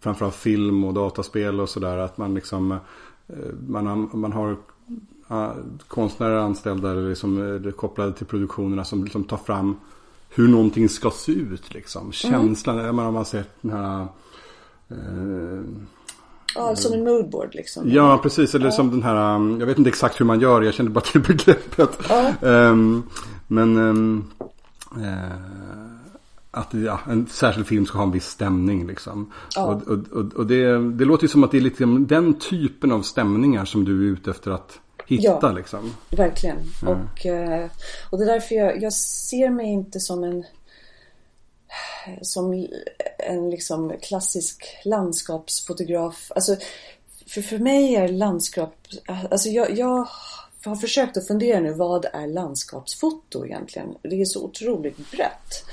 [0.00, 2.78] framförallt film och dataspel och sådär att man liksom uh,
[3.68, 4.50] man, har, man har
[5.30, 5.52] uh,
[5.88, 9.76] konstnärer anställda eller liksom, uh, kopplade till produktionerna som liksom tar fram
[10.28, 12.02] hur någonting ska se ut liksom.
[12.02, 12.12] Mm.
[12.12, 12.96] Känslan, mm.
[12.96, 14.06] man har sett den här
[14.92, 15.62] uh,
[16.56, 17.90] Ja, som en moodboard liksom.
[17.90, 18.54] Ja, precis.
[18.54, 18.72] Eller ja.
[18.72, 21.20] som den här, um, jag vet inte exakt hur man gör, jag kände bara till
[21.26, 21.98] begreppet.
[22.08, 22.32] Ja.
[22.40, 23.10] Um,
[23.46, 24.32] men um,
[24.96, 25.56] uh,
[26.50, 29.32] att ja, en särskild film ska ha en viss stämning liksom.
[29.54, 29.64] Ja.
[29.64, 32.92] Och, och, och, och det, det, låter ju som att det är lite den typen
[32.92, 35.92] av stämningar som du är ute efter att hitta ja, liksom.
[36.10, 36.58] Verkligen.
[36.82, 37.66] Och, uh,
[38.10, 40.44] och det är därför jag, jag ser mig inte som en
[42.22, 42.66] som
[43.18, 46.32] en liksom klassisk landskapsfotograf.
[46.34, 46.56] Alltså,
[47.26, 48.74] för, för mig är landskap,
[49.30, 50.08] alltså jag, jag
[50.64, 53.94] har försökt att fundera nu, vad är landskapsfoto egentligen?
[54.02, 55.64] Det är så otroligt brett.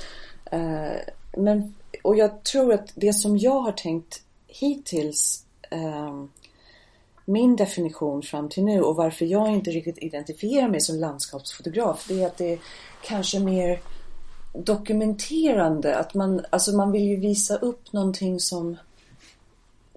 [0.44, 1.00] Eh,
[1.36, 6.24] men, och jag tror att det som jag har tänkt hittills eh,
[7.24, 12.22] min definition fram till nu och varför jag inte riktigt identifierar mig som landskapsfotograf det
[12.22, 12.58] är att det är
[13.02, 13.80] kanske mer
[14.54, 15.96] dokumenterande.
[15.96, 18.76] Att man, alltså man vill ju visa upp någonting som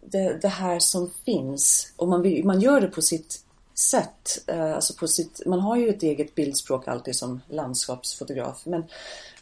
[0.02, 3.44] det, det här som finns och man, vill, man gör det på sitt
[3.74, 4.44] sätt.
[4.48, 8.84] Eh, alltså på sitt, man har ju ett eget bildspråk alltid som landskapsfotograf men,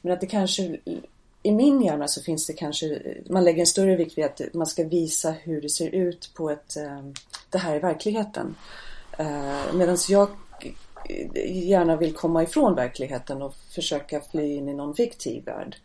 [0.02, 0.78] men att det kanske
[1.44, 4.68] i min hjärna så finns det kanske, man lägger en större vikt vid att man
[4.68, 7.00] ska visa hur det ser ut på ett, eh,
[7.50, 8.56] det här i verkligheten.
[9.18, 10.30] Eh, Medan jag
[11.46, 15.76] gärna vill komma ifrån verkligheten och försöka fly in i någon fiktiv värld.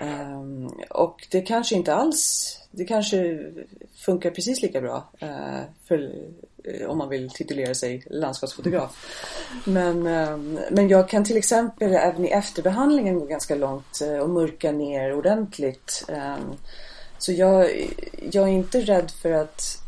[0.00, 3.38] Um, och det kanske inte alls, det kanske
[3.94, 9.06] funkar precis lika bra uh, för, uh, om man vill titulera sig landskapsfotograf.
[9.64, 14.30] Men, um, men jag kan till exempel även i efterbehandlingen gå ganska långt uh, och
[14.30, 16.04] mörka ner ordentligt.
[16.08, 16.56] Um,
[17.18, 17.70] så jag,
[18.30, 19.82] jag är inte rädd för att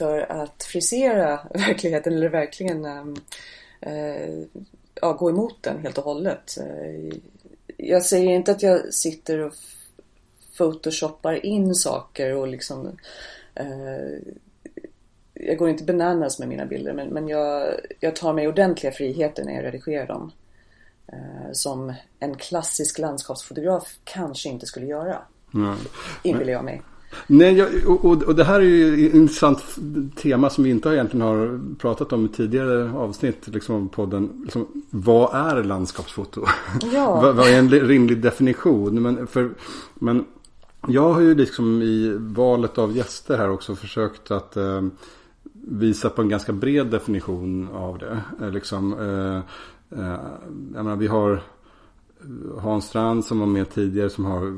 [0.00, 2.84] för att frisera verkligheten eller verkligen
[3.80, 4.44] äh,
[4.94, 6.58] ja, gå emot den helt och hållet.
[6.58, 7.18] Eh,
[7.76, 9.54] jag säger inte att jag sitter och
[10.58, 12.98] photoshoppar in saker och liksom
[13.54, 14.18] äh,
[15.34, 19.44] jag går inte bananas med mina bilder men, men jag, jag tar mig ordentliga friheter
[19.44, 20.32] när jag redigerar dem.
[21.12, 25.22] Äh, som en klassisk landskapsfotograf kanske inte skulle göra.
[25.54, 25.76] Mm.
[26.22, 26.82] Inbillar jag mig.
[27.26, 29.78] Nej, jag, och, och det här är ju ett intressant
[30.16, 34.30] tema som vi inte egentligen har pratat om i tidigare avsnitt liksom, podden.
[34.44, 36.44] Liksom, vad är landskapsfoto?
[36.92, 37.20] Ja.
[37.22, 39.02] vad, vad, är en rimlig definition?
[39.02, 39.50] Men, för,
[39.94, 40.24] men
[40.88, 44.82] jag har ju liksom i valet av gäster här också försökt att eh,
[45.52, 48.20] visa på en ganska bred definition av det.
[48.40, 49.36] Eh, liksom, eh,
[50.00, 50.20] eh,
[50.74, 51.42] jag menar, vi har
[52.58, 54.56] Hans Strand som var med tidigare som har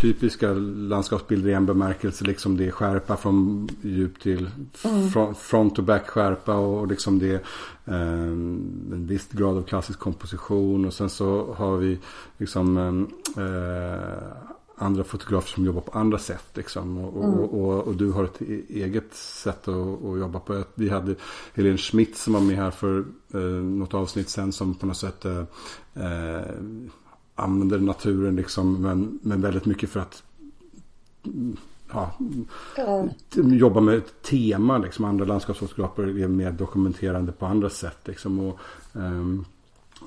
[0.00, 2.24] typiska landskapsbilder i en bemärkelse.
[2.24, 4.50] Liksom det är skärpa från djup till
[4.84, 5.34] mm.
[5.34, 7.40] front och back skärpa och liksom det är
[7.84, 8.28] eh,
[8.92, 10.84] en viss grad av klassisk komposition.
[10.84, 11.98] Och sen så har vi
[12.38, 12.76] liksom
[13.36, 16.44] eh, andra fotografer som jobbar på andra sätt.
[16.54, 16.98] Liksom.
[16.98, 17.38] Och, mm.
[17.38, 20.64] och, och, och, du har ett e-, eget sätt att, att, jobba på.
[20.74, 21.14] Vi hade
[21.54, 25.24] Helene Schmidt som var med här för eh, något avsnitt sen som på något sätt
[25.24, 25.44] eh,
[25.94, 26.42] eh
[27.38, 30.22] använder naturen liksom men, men väldigt mycket för att
[31.92, 32.12] ja,
[32.76, 33.08] ja.
[33.34, 34.78] jobba med ett tema.
[34.78, 35.04] Liksom.
[35.04, 37.98] Andra landskapsfotografer är mer dokumenterande på andra sätt.
[38.04, 38.38] Liksom.
[38.40, 38.58] Och,
[38.92, 39.44] um,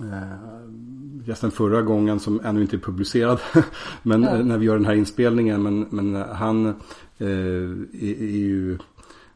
[0.02, 3.40] Uh, gästen förra gången som ännu inte är publicerad.
[4.04, 4.38] men ja.
[4.38, 5.64] när vi gör den här inspelningen.
[5.64, 6.74] Men, men han uh,
[7.20, 8.78] är, är, ju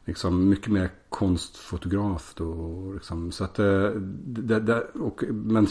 [0.06, 2.92] liksom mycket mer konstfotograf då.
[2.94, 3.32] Liksom.
[3.32, 3.90] Så att, eh,
[4.26, 5.68] det, det, och, men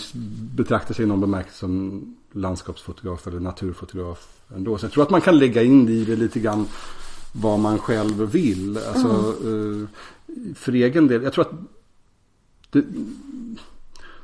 [0.57, 4.79] betraktar sig i någon bemärkelse som landskapsfotograf eller naturfotograf ändå.
[4.79, 6.67] Så jag tror att man kan lägga in i det lite grann
[7.33, 8.79] vad man själv vill.
[8.79, 9.83] Alltså, mm.
[9.83, 9.89] Eh,
[10.55, 11.53] för egen del, jag tror att
[12.71, 12.85] det,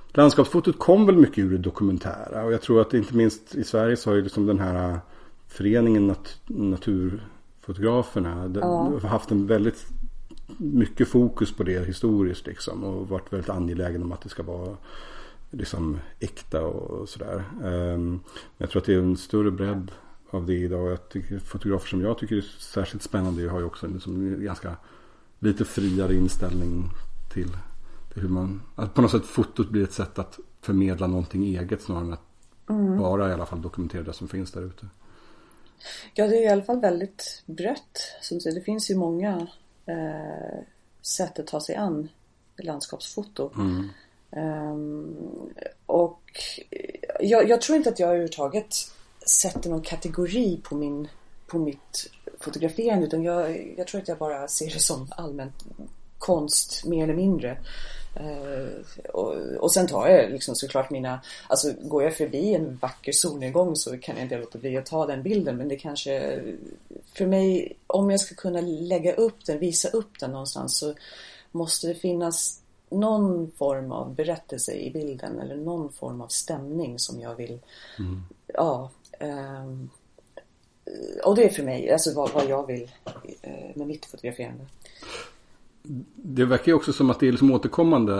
[0.08, 2.44] landskapsfotot kom väl mycket ur det dokumentära.
[2.44, 4.98] Och jag tror att inte minst i Sverige så har ju liksom den här
[5.48, 8.98] föreningen nat Naturfotograferna ja.
[9.08, 9.86] haft en väldigt
[10.58, 14.76] mycket fokus på det historiskt liksom och varit väldigt angelägen om att det ska vara
[15.50, 17.44] liksom äkta och sådär.
[17.62, 18.20] Um,
[18.58, 19.92] jag tror att det är en större bredd
[20.30, 20.90] av det idag.
[20.90, 24.76] Jag tycker, fotografer som jag tycker är särskilt spännande har ju också en liksom ganska
[25.38, 26.90] lite friare inställning
[27.32, 27.56] till,
[28.12, 31.82] till hur man, att på något sätt fotot blir ett sätt att förmedla någonting eget
[31.82, 32.26] snarare än att
[32.68, 32.98] mm.
[32.98, 34.88] bara i alla fall dokumentera det som finns där ute.
[36.14, 37.98] Ja, det är i alla fall väldigt brett.
[38.44, 39.46] Det finns ju många
[39.90, 40.58] eh,
[41.02, 42.08] sätt att ta sig an
[42.56, 43.50] landskapsfoto.
[43.54, 43.88] Mm.
[44.32, 45.54] Um,
[45.86, 46.22] och
[47.20, 48.74] jag, jag, tror inte att jag överhuvudtaget
[49.26, 51.08] sätter någon kategori på, min,
[51.46, 55.64] på mitt fotograferande utan jag, jag tror att jag bara ser det som allmänt
[56.18, 57.58] konst mer eller mindre.
[58.16, 58.68] Uh,
[59.14, 63.76] och, och sen tar jag liksom såklart mina, alltså går jag förbi en vacker solnedgång
[63.76, 66.42] så kan jag inte låta bli att ta den bilden men det kanske,
[67.14, 70.94] för mig, om jag ska kunna lägga upp den, visa upp den någonstans så
[71.50, 77.20] måste det finnas någon form av berättelse i bilden eller någon form av stämning som
[77.20, 77.58] jag vill,
[77.98, 78.22] mm.
[78.46, 78.90] ja.
[79.20, 79.90] Um,
[81.24, 82.90] och det är för mig, alltså vad, vad jag vill
[83.46, 84.66] uh, med mitt fotograferande.
[86.14, 88.14] Det verkar ju också som att det är liksom återkommande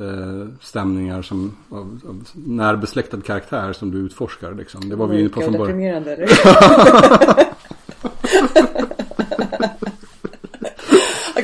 [0.00, 4.54] eh, stämningar som, av, av närbesläktad karaktär som du utforskar.
[4.54, 4.88] Liksom.
[4.88, 5.66] Det var vi inne på från början.
[6.04, 6.28] deprimerande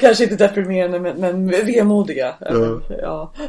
[0.02, 2.35] kanske inte deprimerande men, men vemodiga.
[2.40, 2.80] Ja.
[3.02, 3.32] ja.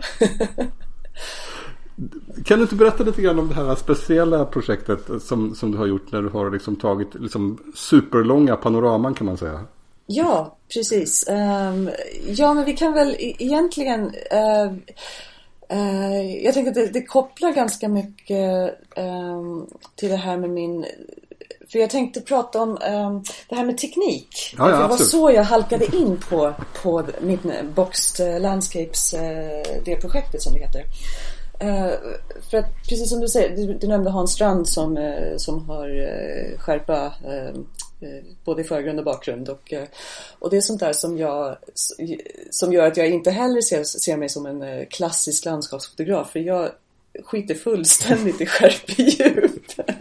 [2.45, 5.85] Kan du inte berätta lite grann om det här speciella projektet som, som du har
[5.85, 9.59] gjort när du har liksom tagit liksom superlånga panoraman kan man säga?
[10.05, 11.29] Ja, precis.
[11.29, 11.89] Um,
[12.27, 14.73] ja, men vi kan väl e-, egentligen uh,
[15.73, 20.85] uh, jag tänker att det, det kopplar ganska mycket um, till det här med min
[21.73, 24.55] för jag tänkte prata om um, det här med teknik.
[24.57, 27.41] Ja, ja, det var så jag halkade in på, på mitt
[27.75, 29.19] Boxed Landscapes, uh,
[29.85, 30.83] det projektet som det heter.
[31.63, 31.93] Uh,
[32.49, 35.89] för att precis som du säger, du, du nämnde Hans Strand som, uh, som har
[36.57, 37.13] skärpa
[38.03, 39.49] Eh, både i förgrund och bakgrund.
[39.49, 39.87] Och, eh,
[40.39, 41.57] och det är sånt där som, jag,
[42.49, 46.31] som gör att jag inte heller ser, ser mig som en eh, klassisk landskapsfotograf.
[46.31, 46.69] För jag
[47.23, 49.61] skiter fullständigt i skärpedjup.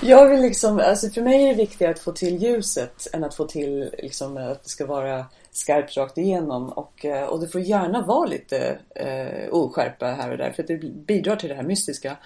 [0.00, 3.34] jag vill liksom, alltså för mig är det viktigare att få till ljuset än att
[3.34, 8.06] få till liksom att det ska vara skarpt rakt igenom och, och det får gärna
[8.06, 12.16] vara lite eh, oskärpa här och där för att det bidrar till det här mystiska.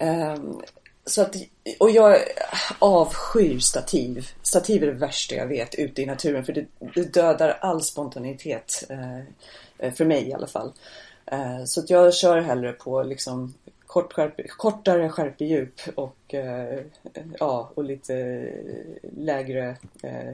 [0.00, 0.36] Eh,
[1.06, 1.36] så att,
[1.78, 2.18] och jag
[2.78, 4.28] avskyr stativ.
[4.42, 8.84] Stativ är det värsta jag vet ute i naturen för det, det dödar all spontanitet.
[8.88, 10.72] Eh, för mig i alla fall.
[11.26, 13.54] Eh, så att jag kör hellre på liksom
[13.86, 16.80] kort skärpe, kortare skärpedjup och, eh,
[17.38, 18.46] ja, och lite
[19.16, 20.32] lägre eh,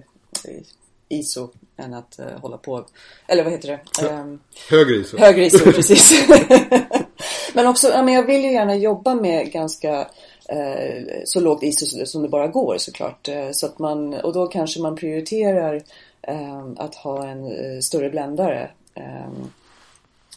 [1.09, 2.87] ISO än att eh, hålla på,
[3.27, 4.09] eller vad heter det?
[4.09, 5.19] Um, högre ISO.
[5.19, 6.29] Högre ISO, precis.
[7.55, 10.09] men också, ja, men jag vill ju gärna jobba med ganska
[11.25, 13.29] så lågt ISO som det bara går såklart.
[13.29, 15.83] Eh, så att man, och då kanske man prioriterar
[16.23, 18.71] eh, att ha en eh, större bländare.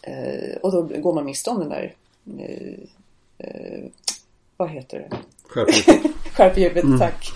[0.02, 1.94] Eh, och då går man miste om den där
[4.58, 5.18] vad heter det?
[5.48, 6.12] Skärpedjupet.
[6.34, 7.00] Skärpedjupet, mm.
[7.00, 7.32] tack.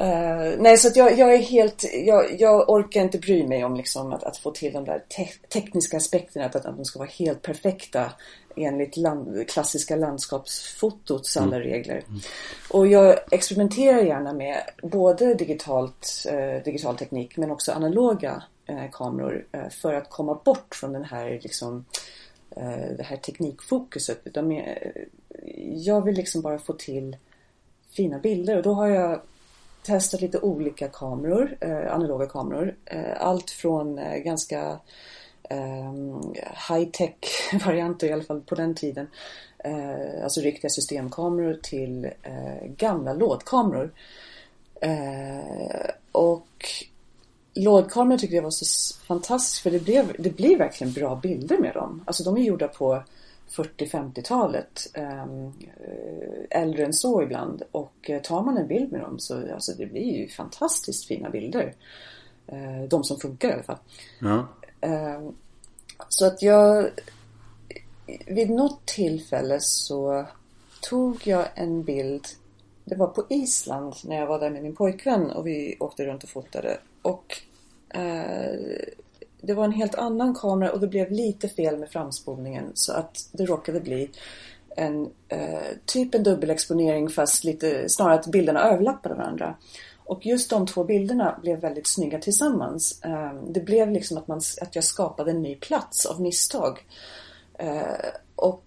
[0.00, 4.12] Uh, nej, så jag, jag är helt, jag, jag, orkar inte bry mig om liksom
[4.12, 7.42] att, att få till de där te tekniska aspekterna, att, att de ska vara helt
[7.42, 8.12] perfekta
[8.56, 11.68] enligt land, klassiska landskapsfotots alla mm.
[11.68, 12.02] regler.
[12.08, 12.20] Mm.
[12.70, 19.46] Och jag experimenterar gärna med både digitalt, eh, digital teknik men också analoga eh, kameror
[19.52, 21.84] eh, för att komma bort från den här liksom,
[22.56, 24.20] eh, det här teknikfokuset.
[24.24, 24.62] Utan
[25.74, 27.16] jag vill liksom bara få till
[27.90, 29.20] fina bilder och då har jag
[29.82, 32.76] testat lite olika kameror, eh, analoga kameror.
[32.84, 34.78] Eh, allt från eh, ganska
[35.50, 35.92] eh,
[36.68, 37.14] high-tech
[37.66, 39.06] varianter, i alla fall på den tiden.
[39.64, 43.92] Eh, alltså riktiga systemkameror till eh, gamla lådkameror.
[44.80, 46.66] Eh, och
[47.54, 51.74] lådkameror tyckte jag var så fantastiskt för det, blev, det blev verkligen bra bilder med
[51.74, 52.04] dem.
[52.06, 53.02] Alltså de är gjorda på
[53.50, 54.90] 40-50-talet.
[54.94, 55.52] Ehm,
[56.50, 57.62] äldre än så ibland.
[57.72, 61.30] Och eh, tar man en bild med dem så alltså, det blir ju fantastiskt fina
[61.30, 61.74] bilder.
[62.46, 63.78] Eh, de som funkar i alla fall.
[64.20, 64.48] Ja.
[64.80, 65.34] Ehm,
[66.08, 66.90] så att jag
[68.26, 70.26] vid något tillfälle så
[70.82, 72.26] tog jag en bild.
[72.84, 76.22] Det var på Island när jag var där med min pojkvän och vi åkte runt
[76.22, 76.78] och fotade.
[77.02, 77.36] Och
[77.88, 78.60] eh,
[79.42, 83.28] det var en helt annan kamera och det blev lite fel med framspolningen så att
[83.32, 84.10] det råkade bli
[84.76, 89.54] en eh, typ en dubbelexponering fast lite snarare att bilderna överlappade varandra.
[90.04, 93.00] Och just de två bilderna blev väldigt snygga tillsammans.
[93.04, 96.78] Eh, det blev liksom att, man, att jag skapade en ny plats av misstag.
[97.60, 98.64] Eh, och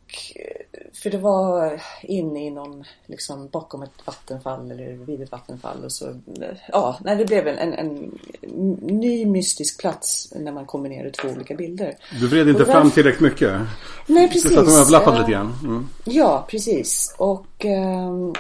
[0.93, 5.91] för det var inne i någon, liksom bakom ett vattenfall eller vid ett vattenfall och
[5.91, 6.19] så,
[6.67, 8.19] ja, nej, det blev en, en, en
[8.81, 11.95] ny mystisk plats när man kombinerade två olika bilder.
[12.19, 13.61] Du vred inte fram tillräckligt mycket?
[14.07, 14.53] Nej, precis.
[14.53, 15.53] Så att de överlappade lite grann?
[15.63, 15.89] Mm.
[16.05, 17.15] Ja, precis.
[17.17, 18.33] Och, ehm,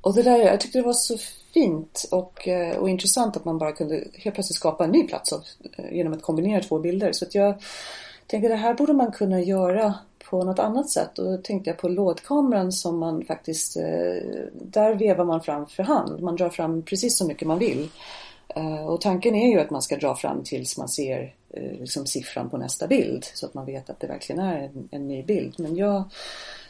[0.00, 1.18] och det där, jag tyckte det var så
[1.54, 5.32] fint och, eh, och intressant att man bara kunde helt plötsligt skapa en ny plats
[5.32, 5.44] av,
[5.76, 7.12] eh, genom att kombinera två bilder.
[7.12, 7.54] Så att jag
[8.26, 9.94] tänkte det här borde man kunna göra
[10.30, 11.18] på något annat sätt.
[11.18, 13.82] Och då tänkte jag på lådkameran som man faktiskt, eh,
[14.52, 16.20] där vevar man fram för hand.
[16.20, 17.88] Man drar fram precis så mycket man vill.
[18.48, 22.06] Eh, och tanken är ju att man ska dra fram tills man ser eh, liksom
[22.06, 23.24] siffran på nästa bild.
[23.34, 25.54] Så att man vet att det verkligen är en, en ny bild.
[25.58, 26.04] Men jag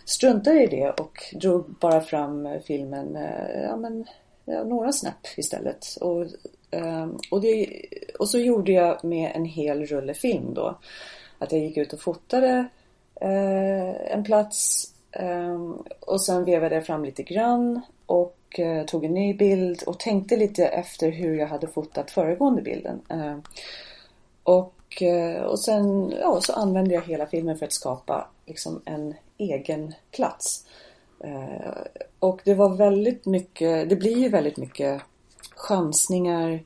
[0.04, 3.18] struntade i det och drog bara fram filmen
[3.62, 4.04] ja, men,
[4.44, 5.86] ja, några snäpp istället.
[6.00, 6.26] Och,
[7.30, 7.82] och, det,
[8.18, 10.78] och så gjorde jag med en hel rulle film då.
[11.44, 12.68] Att jag gick ut och fotade
[13.20, 15.70] eh, en plats eh,
[16.00, 20.36] och sen vevade jag fram lite grann och eh, tog en ny bild och tänkte
[20.36, 23.00] lite efter hur jag hade fotat föregående bilden.
[23.08, 23.36] Eh,
[24.42, 29.14] och, eh, och sen ja, så använde jag hela filmen för att skapa liksom en
[29.38, 30.66] egen plats.
[31.20, 31.70] Eh,
[32.18, 35.02] och det var väldigt mycket, det blir ju väldigt mycket
[35.56, 36.60] chansningar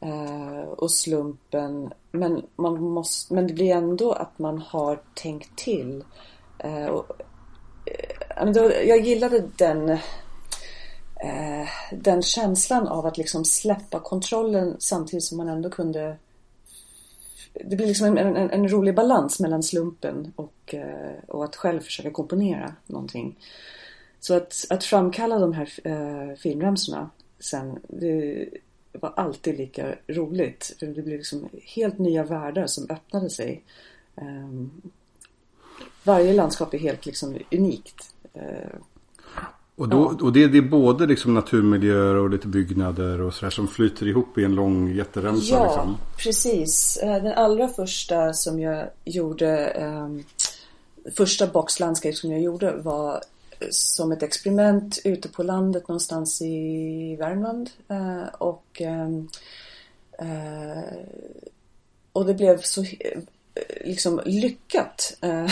[0.00, 6.04] eh, och slumpen men, man måste, men det blir ändå att man har tänkt till.
[6.58, 7.06] Eh, och,
[7.86, 9.88] eh, jag gillade den
[11.20, 16.16] eh, den känslan av att liksom släppa kontrollen samtidigt som man ändå kunde
[17.54, 21.80] det blir liksom en, en, en rolig balans mellan slumpen och, eh, och att själv
[21.80, 23.38] försöka komponera någonting.
[24.20, 28.48] Så att, att framkalla de här eh, filmremsorna sen, det
[28.92, 30.76] var alltid lika roligt.
[30.78, 33.62] För det blev liksom helt nya världar som öppnade sig.
[34.16, 34.66] Eh,
[36.04, 38.14] varje landskap är helt liksom unikt.
[38.32, 38.80] Eh,
[39.80, 43.68] och, då, och det, det, är både liksom naturmiljöer och lite byggnader och sådär som
[43.68, 45.54] flyter ihop i en lång jätteremsa.
[45.54, 45.96] Ja, liksom.
[46.16, 46.96] precis.
[46.96, 49.72] Eh, den allra första som jag gjorde,
[50.04, 50.24] um,
[51.16, 53.20] första boxlandskap som jag gjorde var
[53.70, 57.70] som ett experiment ute på landet någonstans i Värmland.
[57.88, 59.28] Eh, och, ehm,
[60.18, 60.94] eh,
[62.12, 62.84] och det blev så
[63.80, 65.16] liksom lyckat.
[65.20, 65.44] Eh,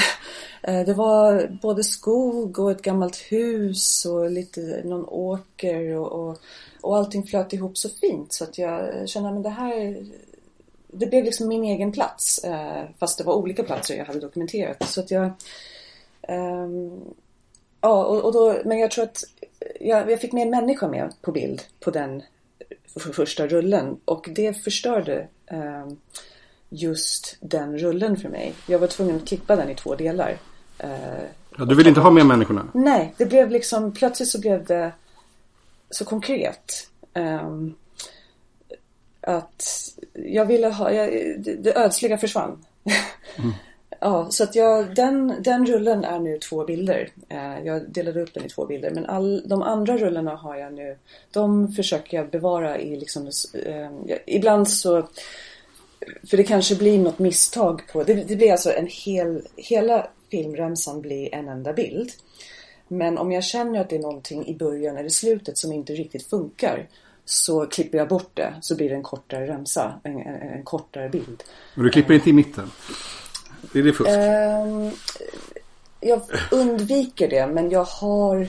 [0.62, 6.38] eh, det var både skog och ett gammalt hus och lite någon åker och, och,
[6.80, 10.06] och allting flöt ihop så fint så att jag kände att det här
[10.92, 14.88] det blev liksom min egen plats eh, fast det var olika platser jag hade dokumenterat
[14.88, 15.32] så att jag
[16.28, 17.14] um,
[17.80, 19.24] Ja, och, och, då, men jag tror att
[19.80, 22.22] jag, jag fick med en människa med på bild på den
[22.96, 26.00] för första rullen och det förstörde um,
[26.68, 28.54] just den rullen för mig.
[28.66, 30.36] Jag var tvungen att klippa den i två delar.
[30.78, 30.90] Eh,
[31.58, 32.68] ja, du vill inte ha med människorna?
[32.74, 34.92] Nej, det blev liksom plötsligt så blev det
[35.90, 36.90] så konkret.
[37.14, 37.74] Um,
[39.20, 39.64] att
[40.12, 42.64] jag ville ha, jag, det, det ödsliga försvann.
[43.36, 43.52] Mm.
[44.00, 47.08] ja, så att jag, den, den rullen är nu två bilder.
[47.28, 48.90] Eh, jag delade upp den i två bilder.
[48.90, 50.96] Men all, de andra rullarna har jag nu,
[51.32, 53.30] de försöker jag bevara i liksom,
[53.66, 55.08] Eh, ibland så
[56.30, 61.00] för det kanske blir något misstag på, det, det blir alltså en hel, hela filmremsan
[61.00, 62.10] blir en enda bild.
[62.88, 66.26] Men om jag känner att det är någonting i början eller slutet som inte riktigt
[66.26, 66.88] funkar
[67.24, 71.08] så klipper jag bort det så blir det en kortare remsa, en, en, en kortare
[71.08, 71.42] bild.
[71.74, 72.70] Men du klipper inte i mitten?
[73.78, 74.10] Är det fusk?
[74.10, 74.90] Um,
[76.00, 78.48] jag undviker det men jag har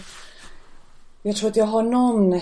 [1.22, 2.42] Jag tror att jag har någon eh,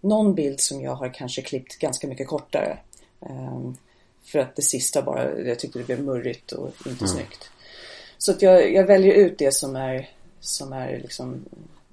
[0.00, 2.78] Någon bild som jag har kanske klippt ganska mycket kortare.
[3.20, 3.76] Um,
[4.24, 7.08] för att det sista bara, jag tyckte det blev murrigt och inte mm.
[7.08, 7.50] snyggt.
[8.18, 10.08] Så att jag, jag, väljer ut det som är,
[10.40, 11.44] som är liksom,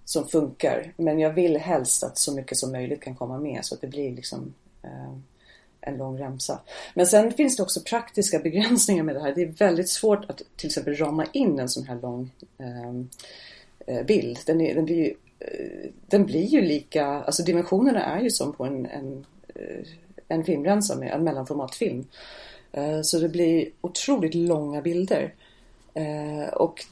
[0.06, 0.94] som funkar.
[0.98, 3.88] Men jag vill helst att så mycket som möjligt kan komma med så att det
[3.88, 5.24] blir liksom um,
[5.88, 6.60] en lång remsa.
[6.94, 9.36] Men sen finns det också praktiska begränsningar med det här.
[9.36, 13.10] Det är väldigt svårt att till exempel rama in en sån här lång ehm,
[13.88, 14.40] eh, bild.
[14.46, 18.54] Den, är, den, blir ju, eh, den blir ju lika, alltså dimensionerna är ju som
[18.54, 19.26] på en, en
[19.56, 19.88] eh,
[20.28, 22.06] en filmrensa med en mellanformatfilm.
[22.72, 25.34] Eh, så det blir otroligt långa bilder.
[25.94, 26.86] Eh, och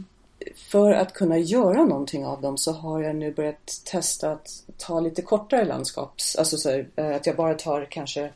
[0.55, 4.99] för att kunna göra någonting av dem så har jag nu börjat testa att ta
[4.99, 8.29] lite kortare landskaps, alltså så eh, att jag bara tar kanske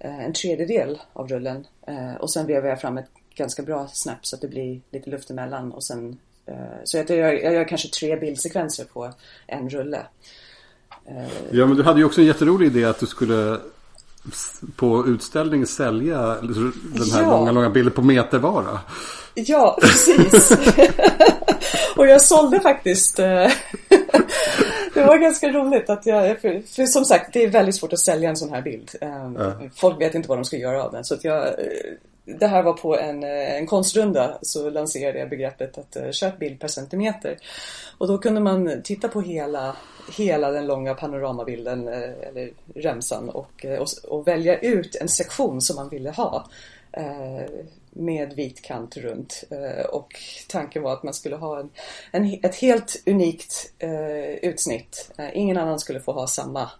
[0.00, 1.66] en tredjedel av rullen
[2.18, 5.30] och sen vevar jag fram ett ganska bra snap så att det blir lite luft
[5.30, 6.18] emellan och sen
[6.84, 9.12] så jag gör, jag gör kanske tre bildsekvenser på
[9.46, 10.06] en rulle.
[11.50, 13.58] Ja men du hade ju också en jätterolig idé att du skulle
[14.76, 17.30] på utställning sälja den här ja.
[17.30, 18.80] långa, långa bilden på metervara.
[19.34, 20.52] Ja, precis.
[21.96, 23.18] och jag sålde faktiskt.
[25.00, 27.92] Eh, det var ganska roligt att jag, för, för, som sagt det är väldigt svårt
[27.92, 28.90] att sälja en sån här bild.
[29.00, 29.52] Eh, ja.
[29.74, 31.04] Folk vet inte vad de ska göra av den.
[31.04, 31.54] Så att jag, eh,
[32.24, 36.68] det här var på en, en konstrunda så lanserade jag begreppet att köp bild per
[36.68, 37.36] centimeter.
[37.98, 39.76] Och då kunde man titta på hela
[40.10, 45.60] hela den långa panoramabilden eh, eller remsan och, eh, och, och, välja ut en sektion
[45.60, 46.46] som man ville ha
[46.92, 47.44] eh,
[48.00, 50.08] med vit kant runt eh, och
[50.48, 51.70] tanken var att man skulle ha en,
[52.12, 55.10] en ett helt unikt eh, utsnitt.
[55.18, 56.70] Eh, ingen annan skulle få ha samma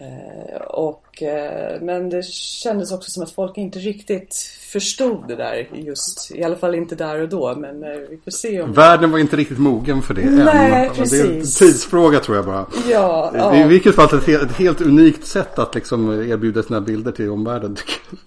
[0.00, 4.34] Eh, och, eh, men det kändes också som att folk inte riktigt
[4.72, 7.54] förstod det där just, i alla fall inte där och då.
[7.54, 8.72] Men eh, vi får se om...
[8.72, 10.94] Världen var inte riktigt mogen för det Nej, än.
[10.94, 11.10] Precis.
[11.10, 12.66] Det är en tidsfråga tror jag bara.
[12.90, 13.56] Ja, ja.
[13.56, 17.76] I vilket fall ett, ett helt unikt sätt att liksom erbjuda sina bilder till omvärlden.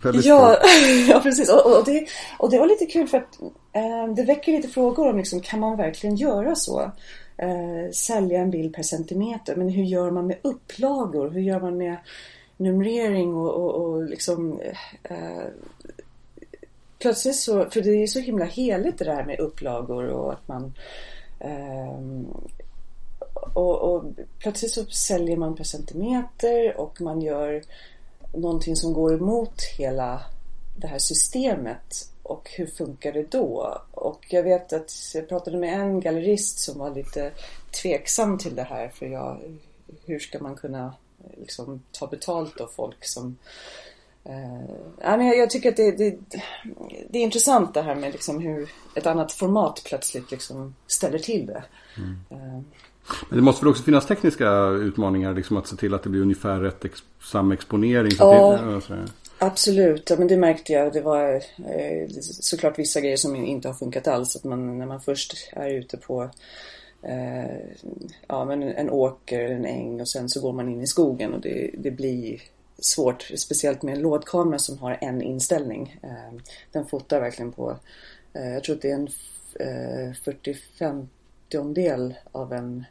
[0.24, 0.58] ja,
[1.10, 1.50] ja, precis.
[1.50, 2.06] Och, och, det,
[2.38, 3.42] och det var lite kul för att
[3.74, 6.92] eh, det väcker lite frågor om liksom, kan man verkligen göra så?
[7.38, 9.56] eh, sälja en bild per centimeter.
[9.56, 11.30] Men hur gör man med upplagor?
[11.30, 11.98] Hur gör man med
[12.58, 14.60] numrering och, och, och liksom
[15.04, 15.46] eh,
[17.04, 20.74] Plötsligt så, för det är så himla heligt det där med upplagor och att man
[21.40, 22.28] um,
[23.54, 24.04] och, och,
[24.40, 27.64] plötsligt så säljer man per centimeter och man gör
[28.34, 30.22] någonting som går emot hela
[30.78, 33.78] det här systemet och hur funkar det då?
[33.92, 37.32] och jag vet att jag pratade med en gallerist som var lite
[37.82, 39.60] tveksam till det här för jag,
[40.06, 40.94] hur ska man kunna
[41.38, 43.38] liksom ta betalt av folk som
[44.26, 46.18] Eh, men jag, tycker att det, det,
[47.10, 51.46] det, är intressant det här med liksom hur ett annat format plötsligt liksom ställer till
[51.46, 51.64] det.
[51.98, 52.16] Mm.
[52.30, 52.62] Eh.
[53.30, 56.22] Men det måste väl också finnas tekniska utmaningar, liksom att se till att det blir
[56.22, 58.12] ungefär rätt ex samma exponering?
[58.20, 58.96] Ja, till,
[59.40, 60.10] absolut.
[60.10, 60.94] Ja, men det märkte jag.
[60.94, 64.36] Det var eh, såklart vissa grejer som inte har funkat alls.
[64.36, 66.30] Att man, när man först är ute på
[68.28, 71.42] ja, men en åker, en äng och sen så går man in i skogen och
[71.42, 72.40] det, det blir
[72.86, 76.00] svårt, speciellt med en lådkamera som har en inställning.
[76.04, 77.78] Eh, den fotar verkligen på,
[78.34, 79.10] eh, jag tror att det är en
[80.24, 81.08] 45
[81.54, 82.86] eh, del av en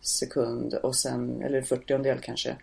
[0.00, 2.56] sekund och sen, eller 40 del kanske.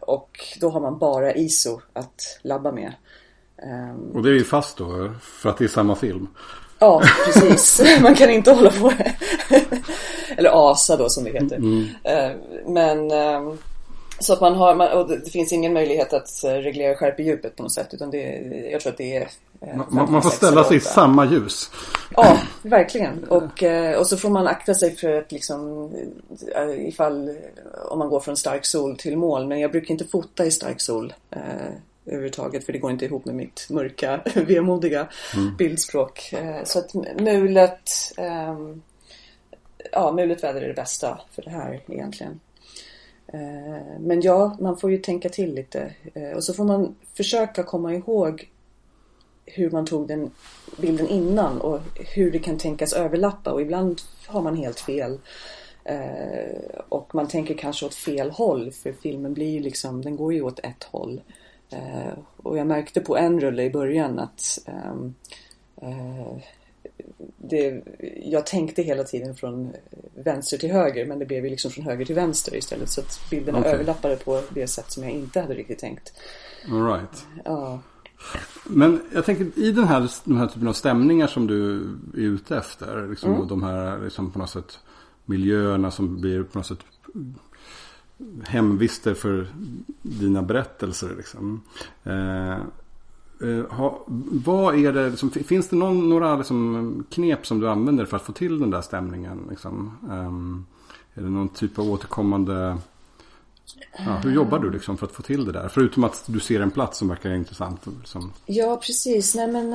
[0.00, 2.92] Och då har man bara ISO att labba med.
[4.14, 6.28] Och det är ju fast då, för att det är samma film?
[6.78, 7.82] Ja, precis.
[8.02, 8.92] Man kan inte hålla på.
[10.36, 11.56] Eller ASA då som det heter.
[11.56, 11.86] Mm.
[12.66, 13.10] Men
[14.20, 17.62] så att man har, man, och det finns ingen möjlighet att eh, reglera skärpedjupet på
[17.62, 17.94] något sätt.
[17.94, 18.22] Utan det,
[18.72, 19.28] jag tror att det är...
[19.60, 21.70] Eh, man, man får ställa sig i samma ljus.
[22.16, 23.24] Ja, verkligen.
[23.24, 25.90] Och, eh, och så får man akta sig för att liksom
[26.76, 27.36] ifall
[27.88, 29.48] om man går från stark sol till moln.
[29.48, 31.12] Men jag brukar inte fota i stark sol.
[31.30, 31.40] Eh,
[32.06, 35.56] överhuvudtaget för det går inte ihop med mitt mörka, vemodiga mm.
[35.56, 36.32] bildspråk.
[36.32, 38.58] Eh, så att mulet, eh,
[39.92, 42.40] ja mulet väder är det bästa för det här egentligen.
[43.32, 45.94] Eh, men ja, man får ju tänka till lite.
[46.14, 48.50] Eh, och så får man försöka komma ihåg
[49.46, 50.30] hur man tog den
[50.76, 51.80] bilden innan och
[52.14, 53.52] hur det kan tänkas överlappa.
[53.52, 55.18] Och ibland har man helt fel.
[55.84, 60.34] Eh, och man tänker kanske åt fel håll för filmen blir ju liksom, den går
[60.34, 61.20] ju åt ett håll.
[62.36, 65.14] Och jag märkte på en rulle i början att ehm,
[67.36, 67.82] det,
[68.24, 69.72] jag tänkte hela tiden från
[70.14, 73.20] vänster till höger men det blev ju liksom från höger till vänster istället så att
[73.30, 73.72] bilderna okay.
[73.72, 76.12] överlappade på det sätt som jag inte hade riktigt tänkt.
[76.70, 77.26] All right.
[77.44, 77.80] Ja.
[78.64, 81.76] Men jag tänker i den här, den här typen av stämningar som du
[82.14, 83.08] är ute efter.
[83.08, 83.40] Liksom, mm.
[83.40, 84.78] Och de här liksom, på något sätt
[85.24, 86.78] miljöerna som blir på något sätt
[88.44, 89.46] hemvister för
[90.02, 91.14] dina berättelser.
[91.16, 91.62] Liksom.
[92.04, 92.58] Eh,
[93.42, 94.04] Eh, ha,
[94.44, 98.22] vad är det, liksom, finns det någon, några liksom, knep som du använder för att
[98.22, 99.46] få till den där stämningen?
[99.50, 99.98] Liksom?
[100.10, 100.66] Um,
[101.14, 102.78] är det någon typ av återkommande...
[103.98, 105.68] Ja, hur jobbar du liksom för att få till det där?
[105.68, 107.86] Förutom att du ser en plats som verkar intressant.
[107.98, 108.32] Liksom.
[108.46, 109.34] Ja, precis.
[109.34, 109.72] Nej, men,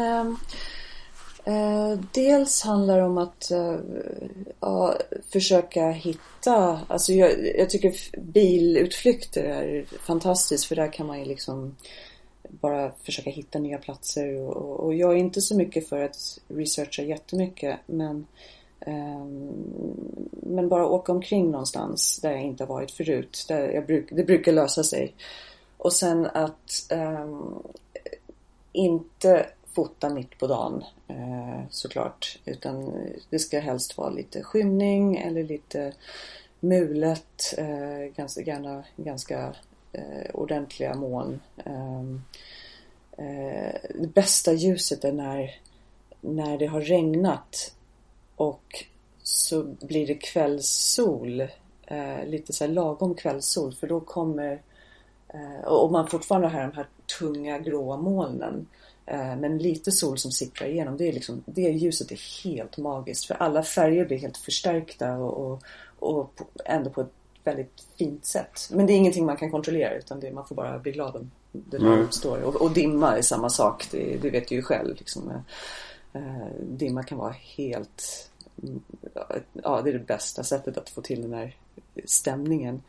[1.45, 4.89] äh, dels handlar det om att äh,
[5.33, 6.79] försöka hitta...
[6.87, 11.75] Alltså jag, jag tycker bilutflykter är fantastiskt för där kan man ju liksom
[12.49, 14.35] bara försöka hitta nya platser.
[14.37, 18.25] Och, och, jag är inte så mycket för att researcha jättemycket men
[18.79, 20.15] ehm,
[20.47, 23.45] men bara åka omkring någonstans där jag inte har varit förut.
[23.47, 25.13] Där jag bruk, det brukar lösa sig.
[25.77, 27.63] Och sen att um,
[28.71, 32.39] inte fota mitt på dagen uh, såklart.
[32.45, 32.93] Utan
[33.29, 35.93] det ska helst vara lite skymning eller lite
[36.59, 37.55] mulet.
[37.59, 39.55] Uh, ganska, gärna ganska
[39.95, 41.39] Eh, ordentliga moln.
[41.65, 42.21] Ehm,
[43.17, 45.55] eh, det bästa ljuset är när,
[46.21, 47.75] när det har regnat
[48.35, 48.85] och
[49.23, 51.41] så blir det kvällssol.
[51.87, 54.61] Eh, lite så här lagom kvällssol för då kommer
[55.27, 56.87] eh, och man fortfarande har de här
[57.19, 58.67] tunga gråa molnen.
[59.05, 60.97] Eh, men lite sol som sipprar igenom.
[60.97, 63.25] Det, är liksom, det ljuset är helt magiskt.
[63.25, 65.63] För alla färger blir helt förstärkta och, och,
[65.99, 67.13] och ändå på ett
[67.45, 68.69] väldigt fint sätt.
[68.71, 71.31] Men det är ingenting man kan kontrollera utan det, man får bara bli glad om
[71.51, 72.01] det där mm.
[72.01, 72.41] uppstår.
[72.41, 74.95] Och, och, dimma är samma sak, det, det vet du ju själv.
[74.95, 75.31] Liksom.
[76.13, 76.21] Eh,
[76.61, 78.29] dimma kan vara helt...
[79.53, 81.55] Ja, det är det bästa sättet att få till den här
[82.05, 82.81] stämningen.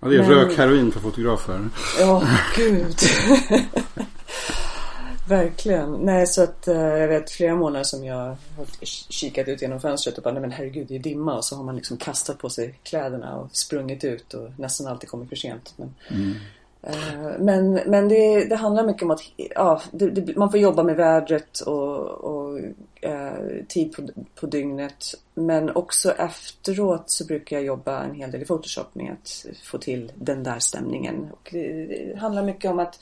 [0.00, 0.30] Ja, det är Men...
[0.30, 1.68] rök-heroin för fotografer.
[1.98, 2.22] Ja,
[2.56, 2.96] gud.
[5.28, 5.92] Verkligen.
[5.92, 8.36] Nej, så att uh, jag vet flera månader som jag har
[9.08, 11.64] kikat ut genom fönstret och bara, nej men herregud det är dimma och så har
[11.64, 15.74] man liksom kastat på sig kläderna och sprungit ut och nästan alltid kommit för sent.
[15.76, 16.34] Men, mm.
[16.86, 20.82] uh, men, men det, det, handlar mycket om att ja, det, det, man får jobba
[20.82, 22.58] med vädret och, och
[23.06, 25.14] uh, tid på, på dygnet.
[25.34, 29.78] Men också efteråt så brukar jag jobba en hel del i Photoshop med att få
[29.78, 31.28] till den där stämningen.
[31.32, 32.98] Och det handlar mycket om att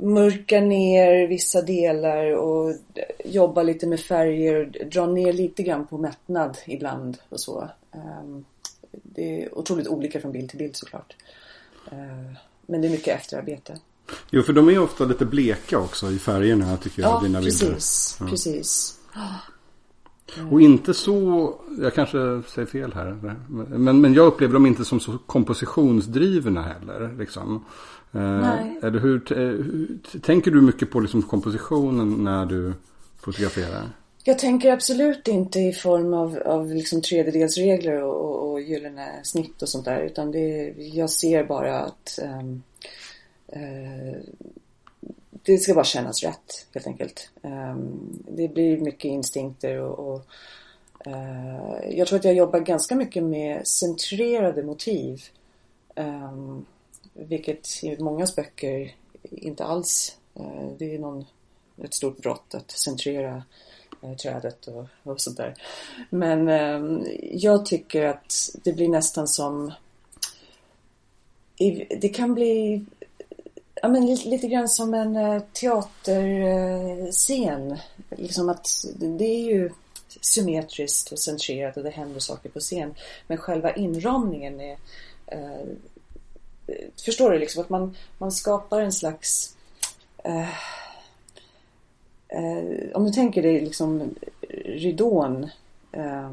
[0.00, 2.74] mörka ner vissa delar och
[3.24, 4.88] jobba lite med färger.
[4.92, 7.68] Dra ner lite grann på mättnad ibland och så.
[7.92, 8.44] Ehm,
[9.02, 11.16] det är otroligt olika från bild till bild såklart.
[11.92, 12.34] Ehm,
[12.66, 13.78] men det är mycket efterarbete.
[14.30, 17.10] Jo, för de är ofta lite bleka också i färgerna tycker jag.
[17.10, 17.60] Ja, dina precis.
[17.60, 17.76] Bilder.
[18.20, 18.30] Ja.
[18.30, 18.98] precis.
[20.50, 23.36] Och inte så, jag kanske säger fel här.
[23.48, 27.16] Men, men jag upplever dem inte som så kompositionsdrivna heller.
[27.18, 27.64] Liksom.
[28.20, 28.78] Nej.
[28.82, 32.72] Eller hur, hur, tänker du mycket på liksom kompositionen när du
[33.16, 33.90] fotograferar?
[34.26, 39.62] Jag tänker absolut inte i form av, av liksom tredjedelsregler och, och, och gyllene snitt
[39.62, 40.00] och sånt där.
[40.00, 42.62] Utan det, jag ser bara att um,
[43.56, 44.16] uh,
[45.42, 47.30] det ska bara kännas rätt helt enkelt.
[47.42, 50.26] Um, det blir mycket instinkter och, och
[51.06, 55.22] uh, jag tror att jag jobbar ganska mycket med centrerade motiv.
[55.96, 56.66] Um,
[57.14, 58.94] vilket i många böcker
[59.30, 61.24] inte alls, eh, det är någon,
[61.84, 63.42] ett stort brott att centrera
[64.02, 65.54] eh, trädet och, och sånt där.
[66.10, 68.34] Men ehm, jag tycker att
[68.64, 69.72] det blir nästan som
[72.00, 72.84] det kan bli
[73.74, 77.08] ja, men lite, lite grann som en eh, teaterscen.
[78.10, 79.70] liksom att det är ju
[80.20, 82.94] symmetriskt och centrerat och det händer saker på scen.
[83.26, 84.78] Men själva inramningen är
[87.04, 89.56] Förstår du liksom att man, man skapar en slags
[90.26, 90.48] uh,
[92.94, 94.14] om du tänker dig liksom
[94.64, 95.50] ridån
[95.96, 96.30] Eh,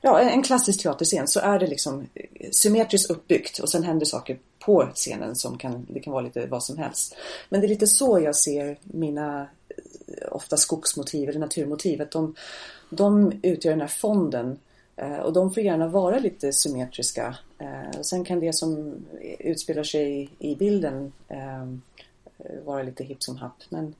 [0.00, 2.08] ja, en klassisk teaterscen så är det liksom
[2.50, 6.64] symmetriskt uppbyggt och sen händer saker på scenen som kan, det kan vara lite vad
[6.64, 7.16] som helst.
[7.48, 12.02] Men det är lite så jag ser mina eh, ofta skogsmotiv eller naturmotiv.
[12.02, 12.34] Att de,
[12.90, 14.58] de utgör den här fonden
[14.96, 17.36] eh, och de får gärna vara lite symmetriska.
[17.62, 18.94] Eh, sen kan det som
[19.38, 21.12] utspelar sig i bilden
[22.64, 23.62] vara lite hipp som happ.
[23.68, 23.94] Men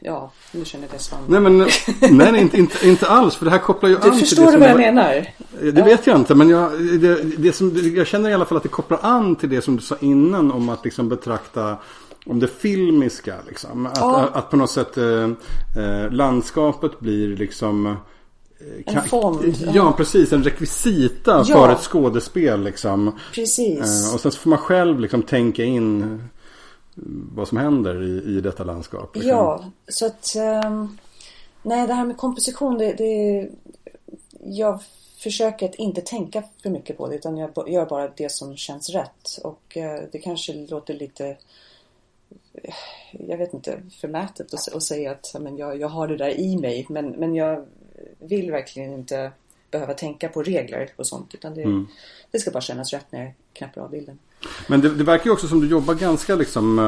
[0.00, 1.20] ja, nu känner jag det svann.
[1.28, 1.58] Nej men
[2.18, 4.58] nej, inte, inte, inte alls för det här kopplar ju du an till förstår du
[4.58, 5.26] vad jag menar?
[5.72, 8.62] Det vet jag inte men jag, det, det som, jag känner i alla fall att
[8.62, 11.76] det kopplar an till det som du sa innan om att liksom betrakta
[12.26, 13.86] om det filmiska liksom.
[13.86, 14.20] Att, Ja.
[14.20, 15.30] att, att på något sätt eh,
[15.76, 17.94] eh, landskapet blir liksom eh,
[18.86, 19.92] En kan- fond, Ja, ja.
[19.96, 20.32] precis.
[20.32, 21.54] En rekvisita Ja.
[21.54, 23.18] för ett skådespel liksom.
[23.34, 23.78] Precis.
[24.08, 26.18] Eh, och sen så får man själv liksom tänka in eh,
[27.32, 29.14] vad som händer i, i detta landskap.
[29.16, 29.30] Liksom.
[29.30, 30.34] Ja, så att...
[30.36, 30.98] ehm,
[31.62, 33.48] nej, det här med komposition, det, det...
[34.42, 34.80] Jag
[35.18, 38.90] försöker att inte tänka för mycket på det utan jag gör bara det som känns
[38.90, 39.38] rätt.
[39.44, 41.26] Och eh, det kanske låter lite...
[42.54, 42.74] eh,
[43.12, 46.86] Jag vet inte, förmätet att, säga att men jag, jag har det där i mig.
[46.88, 47.64] Men, men jag
[48.18, 49.32] vill verkligen inte
[49.70, 51.34] behöva tänka på regler och sånt.
[51.34, 51.86] Utan det,
[52.30, 54.18] det ska bara kännas rätt när jag knappar av bilden.
[54.68, 56.78] Men det, det verkar ju också som du jobbar ganska liksom,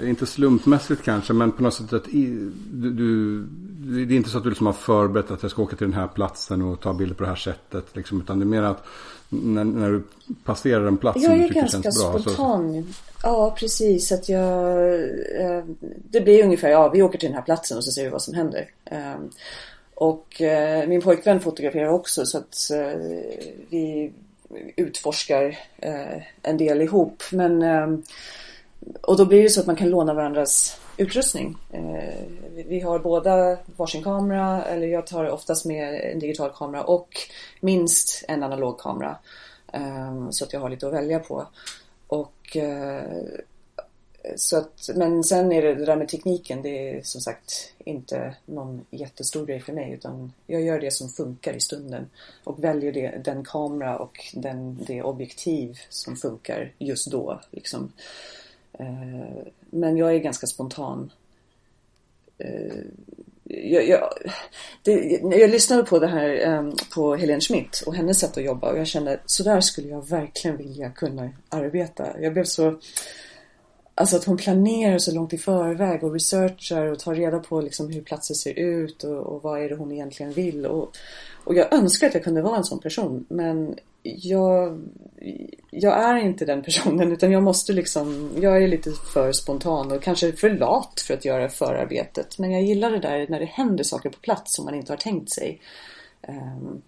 [0.00, 3.44] eh, inte slumpmässigt kanske, men på något sätt att i, du, du,
[4.06, 5.96] det är inte så att du liksom har förberett att jag ska åka till den
[5.96, 7.96] här platsen och ta bilder på det här sättet.
[7.96, 8.84] Liksom, utan det är mer att
[9.28, 10.02] när, när du
[10.44, 12.12] passerar en plats som Jag du är tycker ganska känns bra.
[12.12, 12.94] Så, spontan.
[13.22, 14.12] Ja, precis.
[14.12, 14.94] Att jag,
[15.40, 15.64] eh,
[16.10, 18.22] det blir ungefär, ja, vi åker till den här platsen och så ser vi vad
[18.22, 18.70] som händer.
[18.84, 19.14] Eh,
[19.94, 23.00] och eh, min pojkvän fotograferar också så att eh,
[23.70, 24.12] vi
[24.76, 27.22] utforskar eh, en del ihop.
[27.32, 27.88] Men, eh,
[29.00, 31.56] och då blir det så att man kan låna varandras utrustning.
[31.72, 32.24] Eh,
[32.68, 37.08] vi- har båda varsin kamera, eller jag tar oftast med en digital kamera och
[37.60, 39.16] minst en analog kamera.
[39.72, 41.46] Eh, så att jag har lite att välja på.
[42.06, 43.02] Och eh,
[44.36, 48.34] så att, men sen är det det där med tekniken, det är som sagt inte
[48.46, 52.10] någon jättestor grej för mig utan jag gör det som funkar i stunden
[52.44, 57.40] och väljer det, den kamera och den, det objektiv som funkar just då.
[57.50, 57.92] Liksom.
[58.72, 61.12] Eh, men jag är ganska spontan.
[62.38, 62.76] Eh,
[63.44, 64.12] jag, jag,
[64.82, 68.72] det, jag lyssnade på det här ehm, på Helene Schmidt och hennes sätt att jobba
[68.72, 72.20] och jag kände så där skulle jag verkligen vilja kunna arbeta.
[72.20, 72.78] Jag blev så
[73.94, 77.90] Alltså att hon planerar så långt i förväg och researchar och tar reda på liksom
[77.90, 80.66] hur platser ser ut och, och vad är det hon egentligen vill.
[80.66, 80.96] Och,
[81.44, 84.80] och jag önskar att jag kunde vara en sån person men jag,
[85.70, 90.02] jag är inte den personen utan jag måste liksom, jag är lite för spontan och
[90.02, 92.38] kanske för lat för att göra förarbetet.
[92.38, 94.96] Men jag gillar det där när det händer saker på plats som man inte har
[94.96, 95.60] tänkt sig.
[96.22, 96.82] Ehm,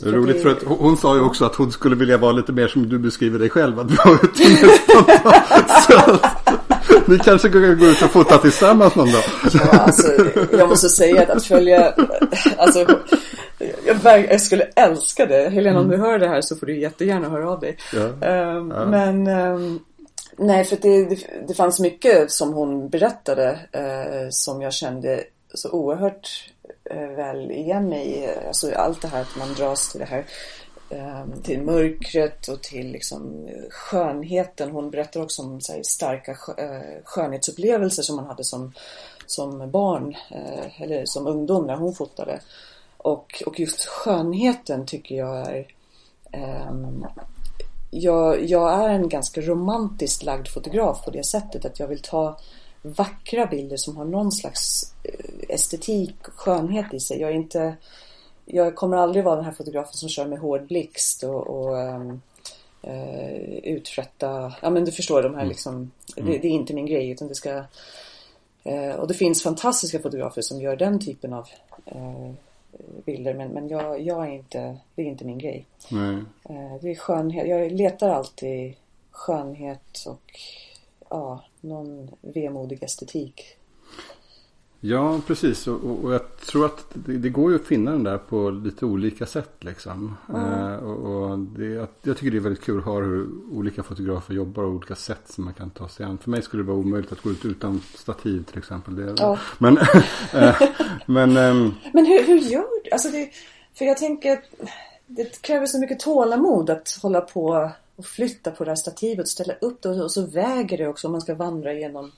[0.00, 2.52] det är roligt för att hon, sa ju också att hon skulle vilja vara lite
[2.52, 3.80] mer som du beskriver dig själv.
[3.80, 4.44] Att vara ute.
[5.86, 6.38] Så att
[7.08, 9.22] Ni kanske kan gå ut och fota tillsammans någon dag.
[9.54, 10.12] Ja, alltså,
[10.52, 11.94] jag måste säga att, att följa,
[12.56, 12.86] alltså,
[14.04, 15.50] jag, jag skulle älska det.
[15.50, 17.76] Helena, om du hör det här så får du jättegärna höra av dig.
[17.92, 18.26] Ja.
[18.26, 19.78] Ehm, Men, ehm,
[20.36, 21.18] nej, för det, det,
[21.48, 25.20] det fanns mycket som hon berättade eh, som jag kände
[25.54, 26.50] så oerhört
[26.90, 28.46] Eh, väl igen mig i.
[28.46, 30.24] Alltså allt det här att man dras till det här
[30.90, 34.70] ehm, till mörkret och till liksom eh, skönheten.
[34.70, 36.36] Hon berättar också om så här, starka
[37.04, 38.72] skönhetsupplevelser som man hade som
[39.26, 40.16] som barn
[40.76, 42.40] eller som ungdom när hon fotade.
[42.96, 45.66] Och, och just skönheten tycker jag är
[46.70, 47.06] um,
[47.90, 52.38] jag, jag är en ganska romantiskt lagd fotograf på det sättet att jag vill ta
[52.82, 57.20] vackra bilder som har någon slags eh, estetik och skönhet i sig.
[57.20, 57.76] Jag är inte
[58.50, 62.20] jag kommer aldrig vara den här fotografen som kör med hård blixt och, och um,
[62.86, 65.48] uh, uträtta, ja men du förstår de här mm.
[65.48, 66.30] liksom, mm.
[66.30, 67.56] det, det, är inte min grej utan det ska
[68.66, 71.48] uh, och det finns fantastiska fotografer som gör den typen av
[71.94, 72.32] uh,
[73.04, 75.66] bilder men, men jag, jag, är inte, det är inte min grej.
[75.90, 76.22] Nej.
[76.80, 78.74] det är skönhet, jag letar alltid
[79.10, 80.40] skönhet och
[81.10, 83.58] ja, någon vemodig estetik
[84.80, 85.66] Ja, precis.
[85.66, 88.86] Och, och, jag tror att det, det, går ju att finna den där på lite
[88.86, 89.54] olika sätt.
[89.60, 90.16] Liksom.
[90.28, 90.42] Mm.
[90.42, 94.34] Eh, och, och det, jag tycker det är väldigt kul att höra hur olika fotografer
[94.34, 96.18] jobbar och olika sätt som man kan ta sig an.
[96.18, 98.96] För mig skulle det vara omöjligt att gå ut utan stativ till exempel.
[98.96, 99.38] Det, ja.
[99.58, 99.78] Men,
[100.32, 100.62] eh,
[101.06, 102.90] men, eh, men hur, hur gör du?
[102.90, 103.30] Alltså det,
[103.74, 104.44] för jag tänker att
[105.08, 109.28] det kräver så mycket tålamod att hålla på och flytta på det här stativet och
[109.28, 112.12] ställa upp det och så väger det också om man ska vandra genom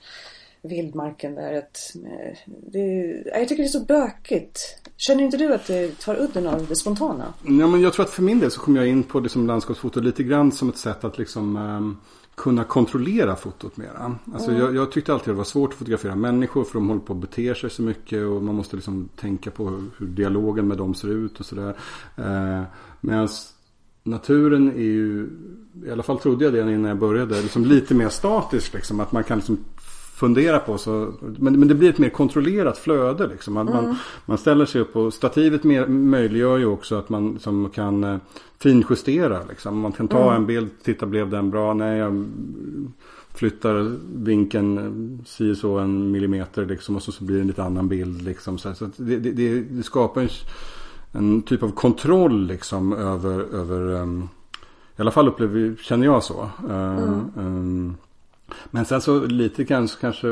[0.62, 1.58] vildmarken där.
[1.58, 2.78] Att, eh, det,
[3.26, 4.60] jag tycker det är så bökigt.
[4.96, 7.34] Känner inte du att det tar udden av det spontana?
[7.44, 9.46] Ja, men jag tror att för min del så kom jag in på det som
[9.46, 12.00] landskapsfoto lite grann som ett sätt att liksom um,
[12.40, 14.16] kunna kontrollera fotot mera.
[14.32, 14.62] Alltså mm.
[14.62, 17.18] jag, jag, tyckte alltid det var svårt att fotografera människor för de håller på att
[17.18, 19.68] bete sig så mycket och man måste liksom tänka på
[19.98, 21.76] hur, dialogen med dem ser ut och sådär.
[22.18, 22.62] Uh,
[23.00, 23.28] Medan
[24.02, 25.28] naturen är ju,
[25.86, 28.74] i alla fall trodde jag det innan jag började, liksom lite mer statisk.
[28.74, 29.58] Liksom, att man kan liksom
[30.20, 30.78] fundera på.
[30.78, 33.26] Så, men, men det blir ett mer kontrollerat flöde.
[33.26, 33.54] Liksom.
[33.54, 33.84] Man, mm.
[33.84, 33.96] man,
[34.26, 38.16] man, ställer sig upp och stativet mer, möjliggör ju också att man som kan eh,
[38.58, 39.40] finjustera.
[39.48, 39.78] Liksom.
[39.78, 40.34] Man kan ta mm.
[40.34, 41.74] en bild, titta blev den bra?
[41.74, 42.26] Nej, jag
[43.34, 47.64] flyttar vinkeln eh, si så en millimeter liksom, och så, så blir det en lite
[47.64, 48.22] annan bild.
[48.22, 48.58] Liksom.
[48.58, 50.28] Så, så det, det, det, skapar en,
[51.12, 54.28] en, typ av kontroll liksom, över, över um,
[54.96, 56.50] i alla fall upplever, känner jag så.
[56.68, 57.30] Uh, mm.
[57.36, 57.96] um,
[58.70, 60.28] men sen så lite kanske, kanske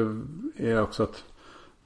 [0.56, 1.24] är också att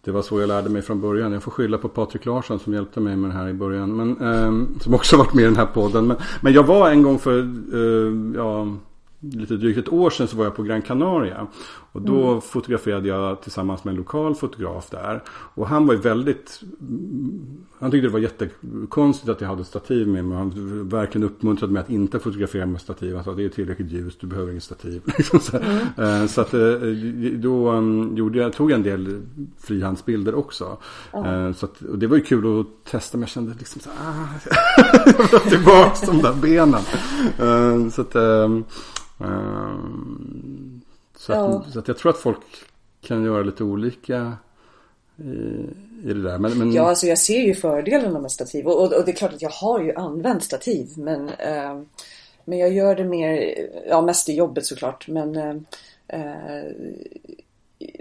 [0.04, 1.32] det var så jag lärde mig från början.
[1.32, 3.96] Jag får skylla på Patrik Larsson som hjälpte mig med det här i början.
[3.96, 6.06] Men, eh, som också varit med i den här podden.
[6.06, 8.68] Men, men jag var en gång för, eh, ja,
[9.22, 11.46] lite drygt ett år sedan så var jag på Gran Canaria.
[11.92, 12.40] Och då mm.
[12.40, 15.22] fotograferade jag tillsammans med en lokal fotograf där.
[15.28, 16.60] Och han var ju väldigt...
[17.78, 20.38] Han tyckte det var jättekonstigt att jag hade stativ med mig.
[20.38, 23.14] Han verkligen uppmuntrade mig att inte fotografera med stativ.
[23.14, 25.02] Han sa det är tillräckligt ljust, du behöver inget stativ.
[25.18, 25.78] Liksom så, mm.
[25.98, 26.60] Eh, så att eh,
[27.32, 29.22] då um, gjorde jag, tog jag en del
[29.58, 30.78] frihandsbilder också.
[31.12, 31.54] Mm.
[31.54, 34.26] Så att, och det var ju kul att testa men jag kände liksom så ah,
[35.04, 37.90] jag vill tillbaka de där benen.
[37.90, 38.64] Så att, Ehm,
[41.16, 41.58] så, ja.
[41.58, 42.40] att, så att jag tror att folk
[43.00, 44.36] kan göra lite olika
[45.16, 45.22] i,
[46.04, 46.38] i det där.
[46.38, 46.72] Men, men...
[46.72, 48.66] Ja, alltså jag ser ju fördelarna med stativ.
[48.66, 50.88] Och, och, och, det är klart att jag har ju använt stativ.
[50.96, 51.82] Men, eh,
[52.44, 53.54] men jag gör det mer,
[53.88, 55.08] ja mest i jobbet såklart.
[55.08, 55.56] Men eh,
[56.08, 56.64] eh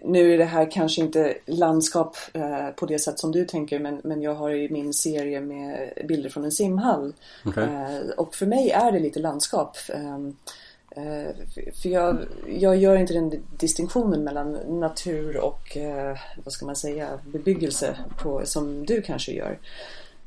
[0.04, 4.02] nu är det här kanske inte landskap eh, på det sätt som du tänker men,
[4.04, 7.14] men jag har ju min serie med bilder från en simhall.
[7.46, 7.64] Okay.
[7.64, 9.78] Eh, och för mig är det lite landskap.
[10.96, 11.36] Ehm, Eh,
[11.74, 12.18] för jag,
[12.48, 18.42] jag gör inte den distinktionen mellan natur och eh, vad ska man säga, bebyggelse på,
[18.46, 19.60] som du kanske gör.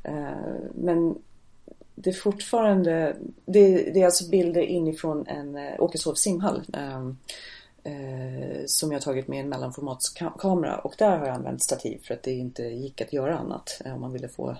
[0.03, 0.29] Eh,
[0.73, 1.17] men
[1.95, 6.61] det är fortfarande, det, det är alltså bilder inifrån en Åkeshov simhall
[8.65, 12.31] som jag tagit med en mellanformatskamera och där har jag använt stativ för att det
[12.31, 14.57] inte gick att göra annat om man ville få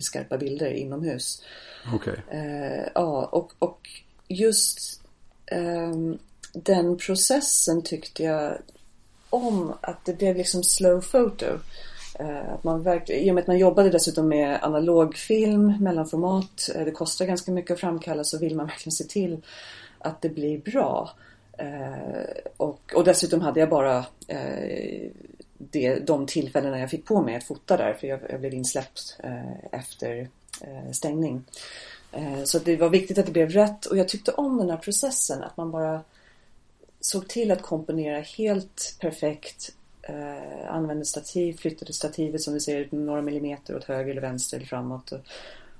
[0.00, 1.42] skarpa bilder inomhus.
[1.94, 2.12] Okej.
[2.26, 2.90] Okay.
[2.94, 3.88] Ja, och, och
[4.28, 4.99] just
[5.50, 5.94] eh,
[6.52, 8.58] den processen tyckte jag
[9.30, 9.74] om.
[9.80, 11.46] Att det blev liksom slow photo.
[12.18, 16.70] Eh, att man I och med att man jobbade dessutom med analogfilm, mellanformat.
[16.74, 19.42] eh, det kostar ganska mycket att framkalla så vill man verkligen se till
[19.98, 21.10] att det blir bra.
[21.58, 25.10] Eh, och, och dessutom hade jag bara eh,
[25.58, 29.16] det, de tillfällena jag fick på mig att fota där för jag, jag blev insläppt
[29.22, 30.28] eh, efter
[30.92, 31.44] stängning.
[32.12, 34.76] Eh, så det var viktigt att det blev rätt och jag tyckte om den här
[34.76, 36.00] processen att man bara
[37.00, 39.74] såg till att komponera helt perfekt.
[40.02, 44.66] Eh, använde stativ, flyttade stativet som du ser några millimeter åt höger eller vänster eller
[44.66, 45.12] framåt.
[45.12, 45.20] Och,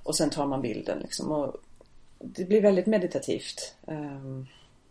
[0.03, 1.33] och sen tar man bilden liksom.
[1.33, 1.57] Och
[2.19, 3.75] det blir väldigt meditativt.
[3.87, 4.47] Ehm.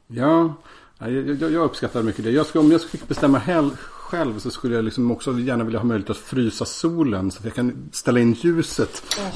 [0.07, 0.55] Ja,
[0.99, 2.31] Jag, jag, jag uppskattar mycket det.
[2.31, 3.71] Jag ska, om jag fick bestämma hel,
[4.09, 7.45] själv så skulle jag liksom också gärna vilja ha möjlighet att frysa solen så att
[7.45, 9.03] jag kan ställa in ljuset.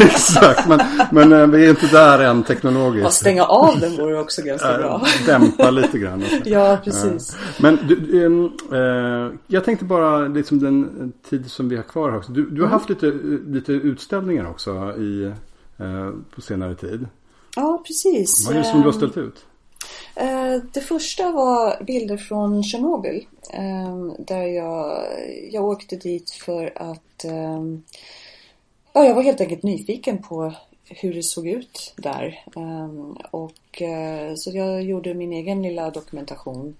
[0.00, 0.80] Exakt, men,
[1.12, 3.06] men eh, vi är inte där än teknologiskt.
[3.06, 5.06] Och stänga av den vore också ganska bra.
[5.26, 6.24] Dämpa lite grann.
[6.44, 7.36] ja, precis.
[7.60, 8.24] Men du,
[8.72, 12.32] äh, jag tänkte bara liksom den tid som vi har kvar här också.
[12.32, 13.06] Du, du har haft lite,
[13.46, 15.32] lite utställningar också i,
[15.76, 17.06] äh, på senare tid.
[17.56, 18.46] Ja, precis.
[18.46, 19.44] Vad är det som du har ställt ut?
[20.16, 23.26] Eh, det första var bilder från Tjernobyl.
[23.52, 25.06] Ehm, där jag,
[25.50, 27.82] jag åkte dit för att ehm,
[28.92, 30.52] ja, jag var helt enkelt nyfiken på
[30.84, 32.44] hur det såg ut där.
[32.56, 36.76] Ehm, och, eh, så jag gjorde min egen lilla dokumentation.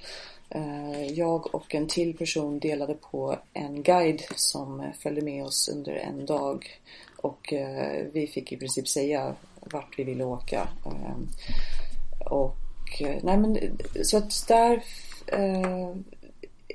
[0.51, 5.93] Eh, jag och en till person delade på en guide som följde med oss under
[5.93, 6.81] en dag.
[7.17, 7.55] Och
[8.13, 10.69] vi fick i princip säga vart vi ville åka.
[12.31, 12.66] Och
[13.01, 14.83] Eh, nej men så att där
[15.27, 15.91] eh,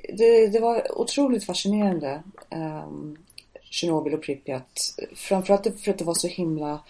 [0.08, 2.88] det, det, var otroligt fascinerande eh,
[3.70, 4.98] Tjernobyl och Pripyat.
[5.14, 6.80] Framförallt för att det var så himla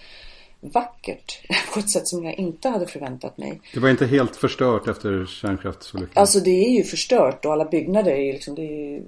[0.63, 1.39] vackert
[1.75, 3.61] på ett sätt som jag inte hade förväntat mig.
[3.75, 6.21] Det var inte helt förstört efter kärnkraftsolyckan?
[6.21, 9.03] Alltså det är ju förstört och alla byggnader är liksom, det är,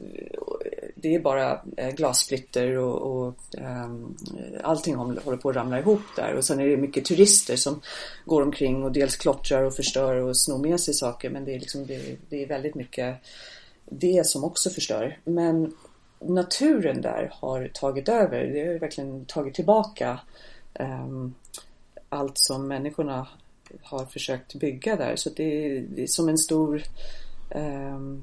[0.94, 3.34] det är bara eh, glassplitter och, och
[3.86, 4.16] um,
[4.62, 6.34] allting håller på att ramla ihop där.
[6.34, 7.80] Och sen är det mycket turister som
[8.24, 11.30] går omkring och dels klottrar och förstör och snor med sig saker.
[11.30, 13.16] Men det är, liksom, det, det är väldigt mycket
[13.84, 15.18] det som också förstör.
[15.24, 15.74] Men
[16.20, 18.44] naturen där har tagit över.
[18.44, 20.20] Det har verkligen tagit tillbaka
[20.74, 21.34] Ehm,
[22.08, 23.26] allt som människorna
[23.82, 25.16] har försökt bygga där.
[25.16, 26.82] Så det är, det är som en stor
[27.50, 28.22] ehm,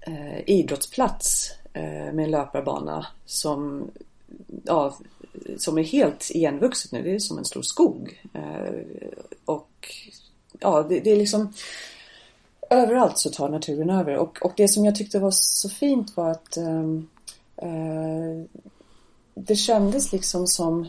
[0.00, 3.90] eh, idrottsplats eh, med en löparbana som,
[4.64, 4.96] ja,
[5.56, 7.02] som är helt igenvuxet nu.
[7.02, 8.22] Det är som en stor skog.
[8.34, 8.82] Eh,
[9.44, 9.94] och
[10.60, 11.52] ja, det, det, är liksom
[12.70, 14.16] överallt så tar naturen över.
[14.16, 17.08] Och, och det som jag tyckte var så fint var att ehm,
[17.56, 18.44] eh,
[19.34, 20.86] det kändes liksom som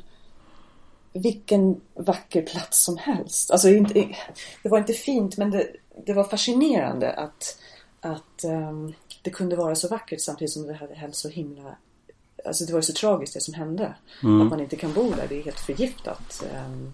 [1.14, 3.52] vilken vacker plats som helst.
[3.52, 3.94] Alltså inte,
[4.64, 5.68] det var inte fint men det,
[6.06, 7.60] det var fascinerande att,
[8.00, 11.76] att um, det kunde vara så vackert samtidigt som det hade hänt så himla
[12.46, 13.94] Alltså det var så tragiskt det som hände.
[14.24, 14.42] Mm.
[14.42, 15.28] Att man inte kan bo där.
[15.30, 16.44] Det är helt förgiftat.
[16.66, 16.94] Um,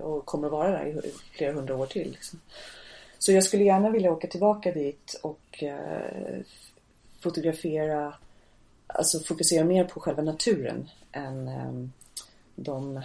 [0.00, 2.10] och kommer att vara där i flera hundra år till.
[2.10, 2.40] Liksom.
[3.18, 6.42] Så jag skulle gärna vilja åka tillbaka dit och uh,
[7.20, 8.14] fotografera
[8.94, 11.92] Alltså fokusera mer på själva naturen än um,
[12.54, 13.02] de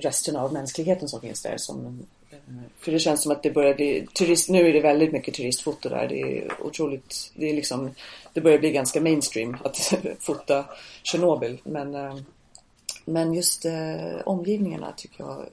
[0.00, 1.56] resten av mänskligheten som finns där.
[1.56, 2.38] Som, eh,
[2.78, 5.88] för det känns som att det börjar bli turist, nu är det väldigt mycket turistfoto
[5.88, 6.08] där.
[6.08, 7.90] Det är otroligt, det är liksom,
[8.32, 9.76] det börjar bli ganska mainstream att
[10.18, 10.64] fota
[11.02, 11.58] Tjernobyl.
[11.64, 12.16] Men, eh,
[13.04, 15.48] men just eh, omgivningarna tycker jag är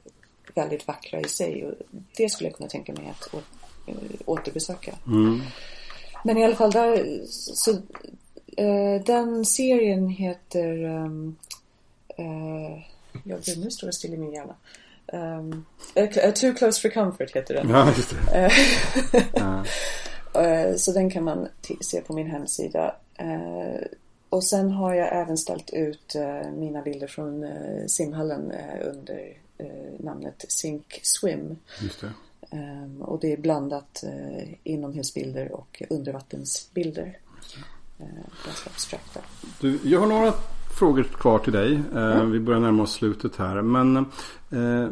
[0.61, 1.74] väldigt vackra i sig och
[2.18, 3.43] det skulle jag kunna tänka mig att
[4.26, 4.95] återbesöka.
[5.07, 5.41] Mm.
[6.24, 7.72] Men i alla fall där, så
[8.57, 11.36] eh, den serien heter um,
[13.26, 14.55] eh, Ja, gud, nu står det still i min hjärna.
[15.13, 15.65] Um,
[16.36, 17.70] Too Close for Comfort heter den.
[17.70, 18.51] Ja, just det.
[19.34, 19.65] ja.
[20.34, 21.47] Eh, så den kan man
[21.82, 22.95] se på min hemsida.
[23.22, 23.82] Uh,
[24.30, 26.15] och sen har jag även ställt ut
[26.55, 27.47] mina bilder från
[27.88, 28.53] simhallen
[28.84, 29.38] under
[29.99, 31.55] namnet Sink Swim.
[31.82, 32.11] Just det.
[32.51, 34.03] Um, och det är blandat
[34.63, 37.18] inomhusbilder och undervattensbilder.
[38.45, 39.20] ganska abstrakta.
[39.61, 40.34] Du, jag har några
[40.78, 41.82] frågor kvar till dig.
[41.93, 42.32] Mm.
[42.32, 43.61] Vi börjar närma oss slutet här.
[43.61, 44.89] Men eh,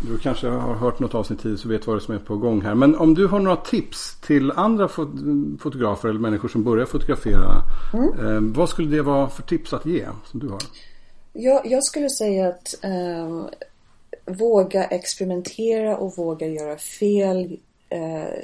[0.00, 2.62] du kanske har hört något avsnitt tidigare så vet vad det som är på gång
[2.62, 2.74] här.
[2.74, 4.88] Men om du har några tips till andra
[5.58, 7.62] fotografer eller människor som börjar fotografera.
[7.94, 8.26] Mm.
[8.26, 10.60] Eh, vad skulle det vara för tips att ge som du har?
[11.32, 13.46] Jag, jag skulle säga att eh,
[14.34, 17.58] våga experimentera och våga göra fel.
[17.88, 18.38] Eh,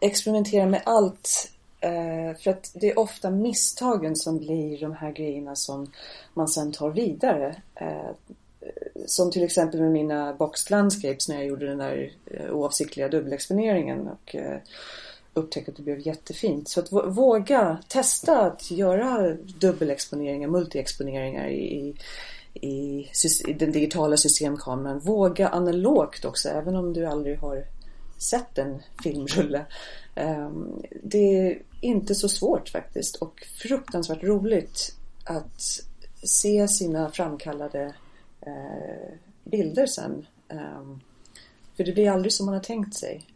[0.00, 1.50] experimentera med allt
[1.82, 5.92] Eh, för att det är ofta misstagen som blir de här grejerna som
[6.34, 7.56] man sen tar vidare.
[7.74, 8.10] Eh,
[9.06, 14.08] som till exempel med mina boxed landscapes när jag gjorde den där eh, oavsiktliga dubbelexponeringen
[14.08, 14.36] och
[15.34, 16.68] upptäckte att det blev jättefint.
[16.68, 21.94] Så att våga testa att göra dubbelexponeringar, multiexponeringar i,
[22.54, 23.08] i,
[23.48, 24.98] i den digitala systemkameran.
[24.98, 27.64] Våga analogt också, även om du aldrig har
[28.22, 29.66] sett en filmrulle.
[30.14, 35.62] Ehm, det är inte så svårt faktiskt och fruktansvärt roligt att
[36.22, 37.94] se sina framkallade
[38.40, 39.12] eh,
[39.44, 40.26] bilder sen.
[40.48, 41.00] Ehm,
[41.76, 43.26] för det blir aldrig som man har tänkt sig.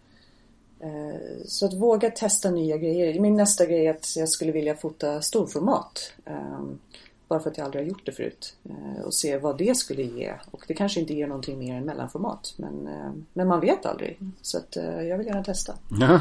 [0.80, 3.20] Eh, så att våga testa nya grejer.
[3.20, 6.12] Min nästa grej är att jag skulle vilja fota storformat.
[6.24, 6.78] Ehm,
[7.28, 8.56] bara för att jag aldrig har gjort det förut.
[8.64, 10.34] Eh, och se vad det skulle ge.
[10.50, 12.54] Och det kanske inte ger någonting mer än mellanformat.
[12.56, 14.18] Men, eh, men man vet aldrig.
[14.42, 15.74] Så att eh, jag vill gärna testa.
[16.00, 16.20] Ja.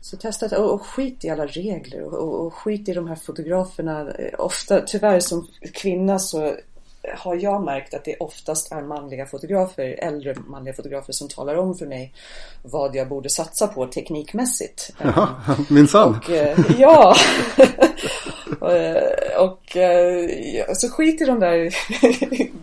[0.00, 3.16] Så testa och, och skit i alla regler och, och, och skit i de här
[3.16, 4.12] fotograferna.
[4.38, 6.56] Ofta, tyvärr som kvinna så
[7.16, 11.74] har jag märkt att det oftast är manliga fotografer, äldre manliga fotografer som talar om
[11.74, 12.14] för mig
[12.62, 14.90] vad jag borde satsa på teknikmässigt.
[15.02, 15.28] Ja,
[15.70, 16.20] minsann.
[16.78, 17.14] Ja.
[18.62, 21.74] Eh, och eh, så skit i de där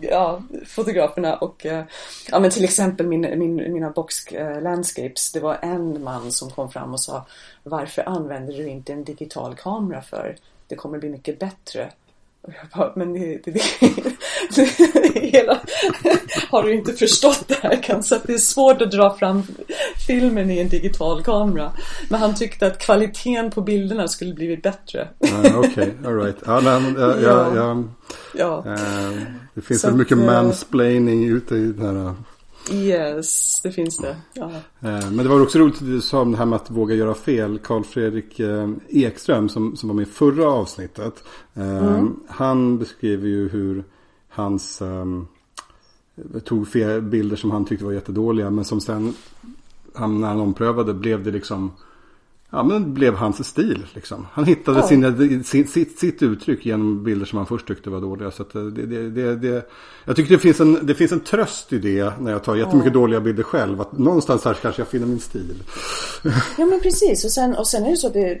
[0.00, 1.84] ja, fotograferna och eh,
[2.30, 4.14] ja men till exempel min, min, mina box
[4.62, 5.32] landscapes.
[5.32, 7.26] Det var en man som kom fram och sa
[7.62, 10.36] Varför använder du inte en digital kamera för?
[10.66, 11.90] Det kommer bli mycket bättre.
[12.42, 13.50] Och jag bara, men det, det
[15.14, 15.60] hela,
[16.50, 18.16] har du inte förstått det här kanske?
[18.16, 19.42] Att det är svårt att dra fram
[20.06, 21.72] filmen i en digital kamera.
[22.08, 25.08] Men han tyckte att kvaliteten på bilderna skulle blivit bättre.
[25.18, 26.36] Okej, okay, alright.
[26.46, 27.84] Ja, nej, ja, ja, ja,
[28.34, 28.64] ja.
[28.66, 29.18] Äh,
[29.54, 32.14] det finns Så mycket att, eh, mansplaining ute i den här
[32.70, 34.16] Yes, det finns det.
[34.34, 34.50] Ja.
[34.80, 36.94] Eh, men det var också roligt att du sa om det här med att våga
[36.94, 37.58] göra fel.
[37.58, 41.24] Karl Fredrik eh, Ekström som, som var med i förra avsnittet.
[41.54, 42.16] Eh, mm.
[42.28, 43.84] Han beskriver ju hur
[44.32, 45.26] hans um,
[46.44, 48.50] tog fel bilder som han tyckte var jättedåliga.
[48.50, 49.14] Men som sen
[49.94, 51.72] han, när han omprövade blev det liksom
[52.54, 54.26] Ja men det blev hans stil liksom.
[54.32, 54.86] Han hittade ja.
[54.86, 58.30] sina, sin, sitt, sitt uttryck genom bilder som han först tyckte var dåliga.
[58.30, 59.68] Så det, det, det, det,
[60.04, 62.94] jag tycker det finns, en, det finns en tröst i det när jag tar jättemycket
[62.94, 63.00] ja.
[63.00, 63.80] dåliga bilder själv.
[63.80, 65.62] Att någonstans här kanske jag finner min stil.
[66.58, 67.24] Ja men precis.
[67.24, 68.40] Och sen, och sen är det så att det,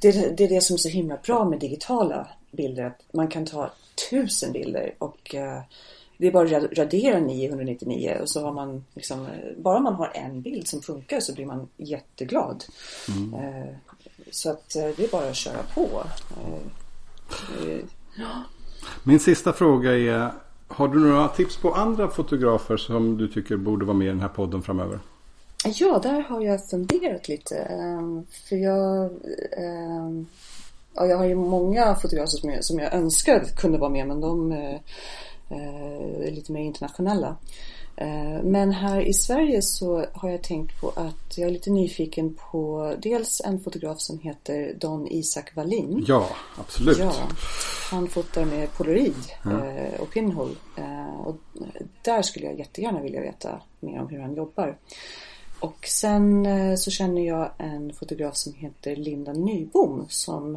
[0.00, 2.84] det, det är det som är så himla bra med digitala bilder.
[2.84, 3.70] Att man kan ta
[4.10, 5.60] tusen bilder och uh,
[6.18, 9.26] det är bara att radera 999 och så har man liksom,
[9.56, 12.64] bara man har en bild som funkar så blir man jätteglad.
[13.08, 13.34] Mm.
[13.34, 13.74] Eh,
[14.30, 16.02] så att eh, det är bara att köra på.
[17.66, 17.78] Eh,
[19.04, 20.32] Min sista fråga är,
[20.68, 24.20] har du några tips på andra fotografer som du tycker borde vara med i den
[24.20, 24.98] här podden framöver?
[25.64, 27.56] Ja, där har jag funderat lite.
[27.56, 29.10] Ehm, för jag
[29.56, 30.26] ehm,
[30.94, 34.20] Ja, jag har ju många fotografer som jag, som jag önskar kunde vara med men
[34.20, 37.36] de eh, lite mer internationella.
[38.00, 42.34] Eh, men här i Sverige så har jag tänkt på att jag är lite nyfiken
[42.34, 46.04] på dels en fotograf som heter Don Isak Wallin.
[46.08, 46.28] Ja,
[46.58, 46.98] absolut.
[46.98, 47.14] Ja,
[47.90, 49.14] han fotar med polaroid
[49.44, 50.54] eh, och pinhole.
[50.76, 51.36] Eh, och
[52.02, 54.78] där skulle jag jättegärna vilja veta mer om hur han jobbar.
[55.60, 60.54] Och sen eh, så känner jag en fotograf som heter Linda Nybom som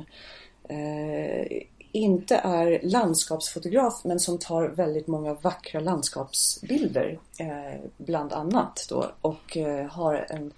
[0.69, 9.11] eh, inte är landskapsfotograf men som tar väldigt många vackra landskapsbilder eh, bland annat då
[9.21, 10.53] och eh, har en,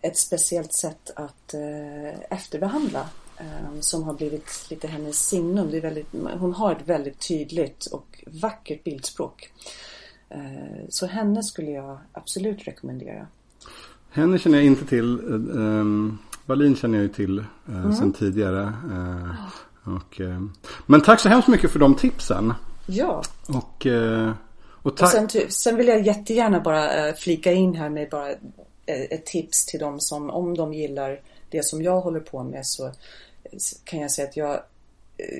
[0.00, 3.08] ett speciellt sätt att eh, efterbehandla
[3.38, 5.70] eh, som har blivit lite hennes signum.
[5.70, 9.52] Det är väldigt, hon har ett väldigt tydligt och vackert bildspråk.
[10.28, 13.26] Eh, så henne skulle jag absolut rekommendera.
[14.14, 15.20] Henne känner jag inte till.
[15.50, 16.18] Um,
[16.76, 17.92] känner jag ju till uh, mm.
[17.92, 18.72] sedan tidigare.
[18.90, 19.34] Uh,
[19.84, 20.40] och, eh,
[20.86, 22.54] men tack så hemskt mycket för de tipsen.
[22.86, 23.22] Ja.
[23.48, 24.32] Och, eh,
[24.66, 28.34] och, och sen, sen, vill jag jättegärna bara eh, flika in här med bara
[28.86, 32.92] ett tips till dem som om de gillar det som jag håller på med så
[33.84, 34.60] kan jag säga att jag,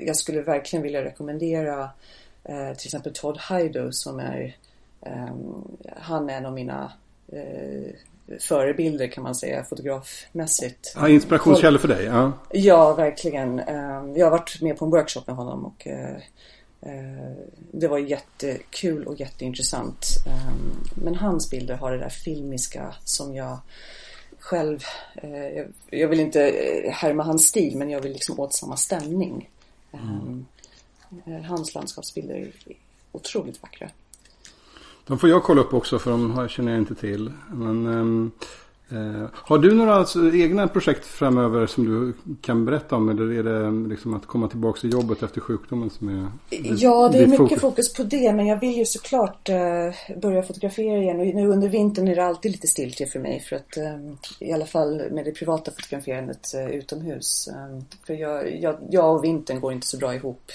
[0.07, 1.91] jag skulle verkligen vilja rekommendera
[2.79, 4.57] till exempel Todd Heido som är
[5.97, 6.93] han är en av mina
[8.41, 10.93] förebilder kan man säga fotografmässigt.
[10.97, 12.05] Ja, inspirationskällor för dig?
[12.05, 12.33] Ja.
[12.53, 13.59] ja, verkligen.
[13.59, 16.17] Ehm, jag har varit med på en workshop med honom och eh,
[16.81, 17.33] eh,
[17.73, 20.07] det var jättekul och jätteintressant.
[20.27, 23.59] Ehm, men hans bilder har det där filmiska som jag
[24.39, 26.41] själv, eh, jag vill inte
[26.93, 29.51] härma hans stil men jag vill liksom åt samma stämning.
[29.93, 30.47] Mm.
[31.45, 32.53] Hans landskapsbilder är
[33.13, 33.91] otroligt vackra.
[35.07, 37.33] De får jag kolla upp också för de känner jag inte till.
[37.53, 38.33] Men, um,
[38.93, 43.09] uh, har du några alltså, egna projekt framöver som du kan berätta om?
[43.09, 46.29] Eller är det liksom att komma tillbaka till jobbet efter sjukdomen som är
[46.77, 47.61] Ja, det är mycket fokus.
[47.61, 48.33] fokus på det.
[48.33, 51.21] Men jag vill ju såklart uh, börja fotografera igen.
[51.21, 53.41] Och nu under vintern är det alltid lite stiltje för mig.
[53.41, 57.49] För att um, i alla fall med det privata fotograferandet uh, utomhus.
[57.49, 60.53] Um, för jag, jag, jag och vintern går inte så bra ihop.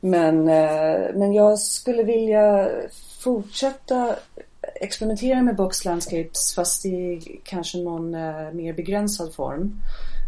[0.00, 2.70] Men, eh, men jag skulle vilja
[3.18, 4.16] fortsätta
[4.74, 9.80] experimentera med box landscapes fast i kanske någon eh, mer begränsad form.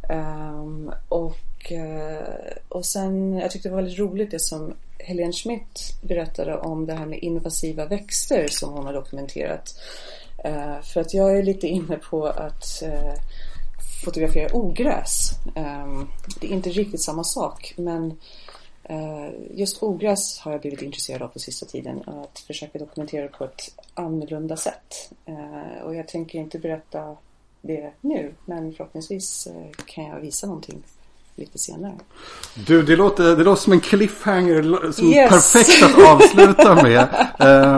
[0.09, 2.29] Ehm, och, eh,
[2.69, 6.95] och sen, jag tyckte det var väldigt roligt det som Helene Schmidt berättade om det
[6.95, 9.75] här med invasiva växter som hon har dokumenterat.
[10.83, 12.83] För att jag är lite inne på att
[14.05, 15.31] fotografera ogräs.
[15.55, 16.09] Ehm,
[16.41, 18.19] det är inte riktigt samma sak men
[19.51, 22.03] just ogräs har jag blivit intresserad av på sista tiden.
[22.07, 25.13] Att försöka dokumentera på ett annorlunda sätt.
[25.27, 27.17] Eh, och jag tänker inte berätta
[27.61, 28.35] det nu.
[28.45, 30.83] Men förhoppningsvis eh, kan jag visa någonting
[31.35, 31.95] lite senare.
[32.67, 35.31] Du, det låter, det låter som en cliffhanger som yes.
[35.31, 37.09] perfekt att avsluta med.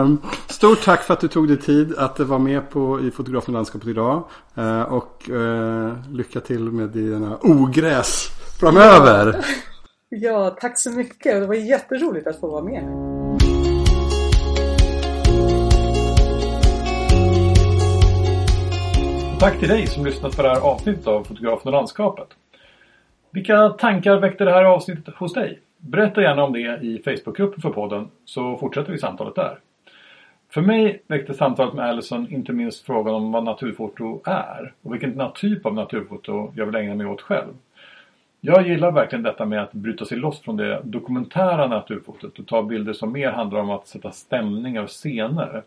[0.01, 3.53] um, stort tack för att du tog dig tid att vara med på, i Fotografen
[3.53, 4.23] landskapet idag.
[4.57, 8.27] Uh, och uh, lycka till med dina ogräs
[8.59, 9.45] framöver.
[10.09, 11.41] Ja, tack så mycket.
[11.41, 12.83] Det var jätteroligt att få vara med.
[19.39, 22.27] Tack till dig som lyssnat på det här avsnittet av Fotografen och landskapet.
[23.31, 25.59] Vilka tankar väckte det här avsnittet hos dig?
[25.77, 29.59] Berätta gärna om det i Facebookgruppen för podden så fortsätter vi samtalet där.
[30.49, 35.31] För mig väckte samtalet med Allison inte minst frågan om vad naturfoto är och vilken
[35.35, 37.53] typ av naturfoto jag vill ägna mig åt själv.
[38.47, 42.63] Jag gillar verkligen detta med att bryta sig loss från det dokumentära naturfotot och ta
[42.63, 45.63] bilder som mer handlar om att sätta stämningar och scener.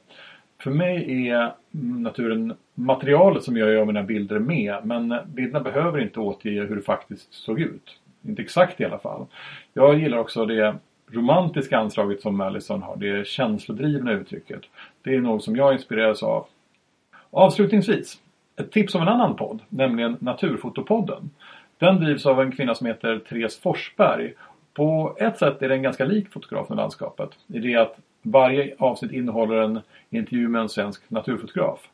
[0.62, 6.20] För mig är naturen materialet som jag gör mina bilder med men bilderna behöver inte
[6.20, 7.98] återge hur det faktiskt såg ut.
[8.22, 9.26] Inte exakt i alla fall.
[9.72, 10.74] Jag gillar också det
[11.10, 14.60] romantiska anslaget som Allison har, det känslodrivna uttrycket.
[15.02, 16.46] Det är något som jag inspireras av.
[17.30, 18.20] Avslutningsvis,
[18.56, 21.30] ett tips om en annan podd, nämligen Naturfotopodden.
[21.78, 24.34] Den drivs av en kvinna som heter Therese Forsberg.
[24.74, 27.30] På ett sätt är den ganska lik fotografen och landskapet.
[27.46, 31.88] I det att varje avsnitt innehåller en intervju med en svensk naturfotograf.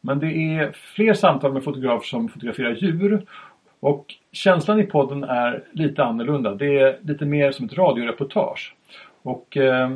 [0.00, 3.26] Men det är fler samtal med fotografer som fotograferar djur.
[3.80, 6.54] Och känslan i podden är lite annorlunda.
[6.54, 8.74] Det är lite mer som ett radioreportage.
[9.22, 9.90] Och eh,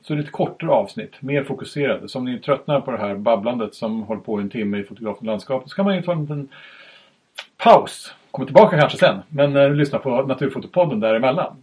[0.00, 2.08] så är det ett kortare avsnitt, mer fokuserade.
[2.08, 5.18] Så om ni tröttnar på det här babblandet som håller på en timme i fotografen
[5.18, 6.48] och landskapet så kan man ju ta en liten
[7.56, 8.14] paus.
[8.34, 11.62] Kommer tillbaka kanske sen, men eh, lyssna på Naturfotopodden däremellan.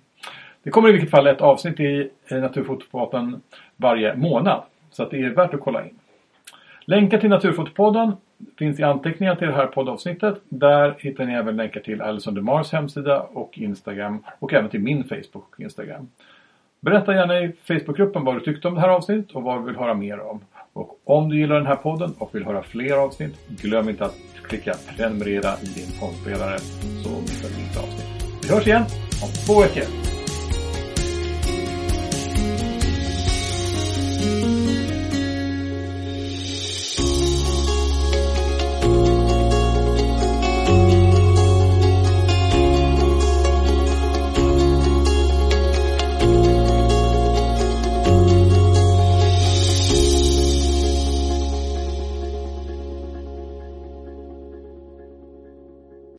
[0.64, 3.42] Det kommer i vilket fall ett avsnitt i eh, Naturfotopodden
[3.76, 4.62] varje månad.
[4.92, 6.00] Så att det är värt att kolla in.
[6.86, 8.12] Länkar till Naturfotopodden
[8.60, 10.42] finns i anteckningar till det här poddavsnittet.
[10.50, 15.04] Där hittar ni även länkar till Alison DeMars hemsida och Instagram och även till min
[15.04, 16.08] Facebook och Instagram.
[16.80, 19.76] Berätta gärna i Facebookgruppen vad du tyckte om det här avsnittet och vad du vill
[19.76, 20.40] höra mer om.
[20.74, 24.16] Och om du gillar den här podden och vill höra fler avsnitt, glöm inte att
[24.44, 26.60] klicka prenumerera i din poddspelare
[27.04, 28.42] så missar du inte avsnitt.
[28.44, 28.84] Vi hörs igen
[29.24, 30.11] om två veckor.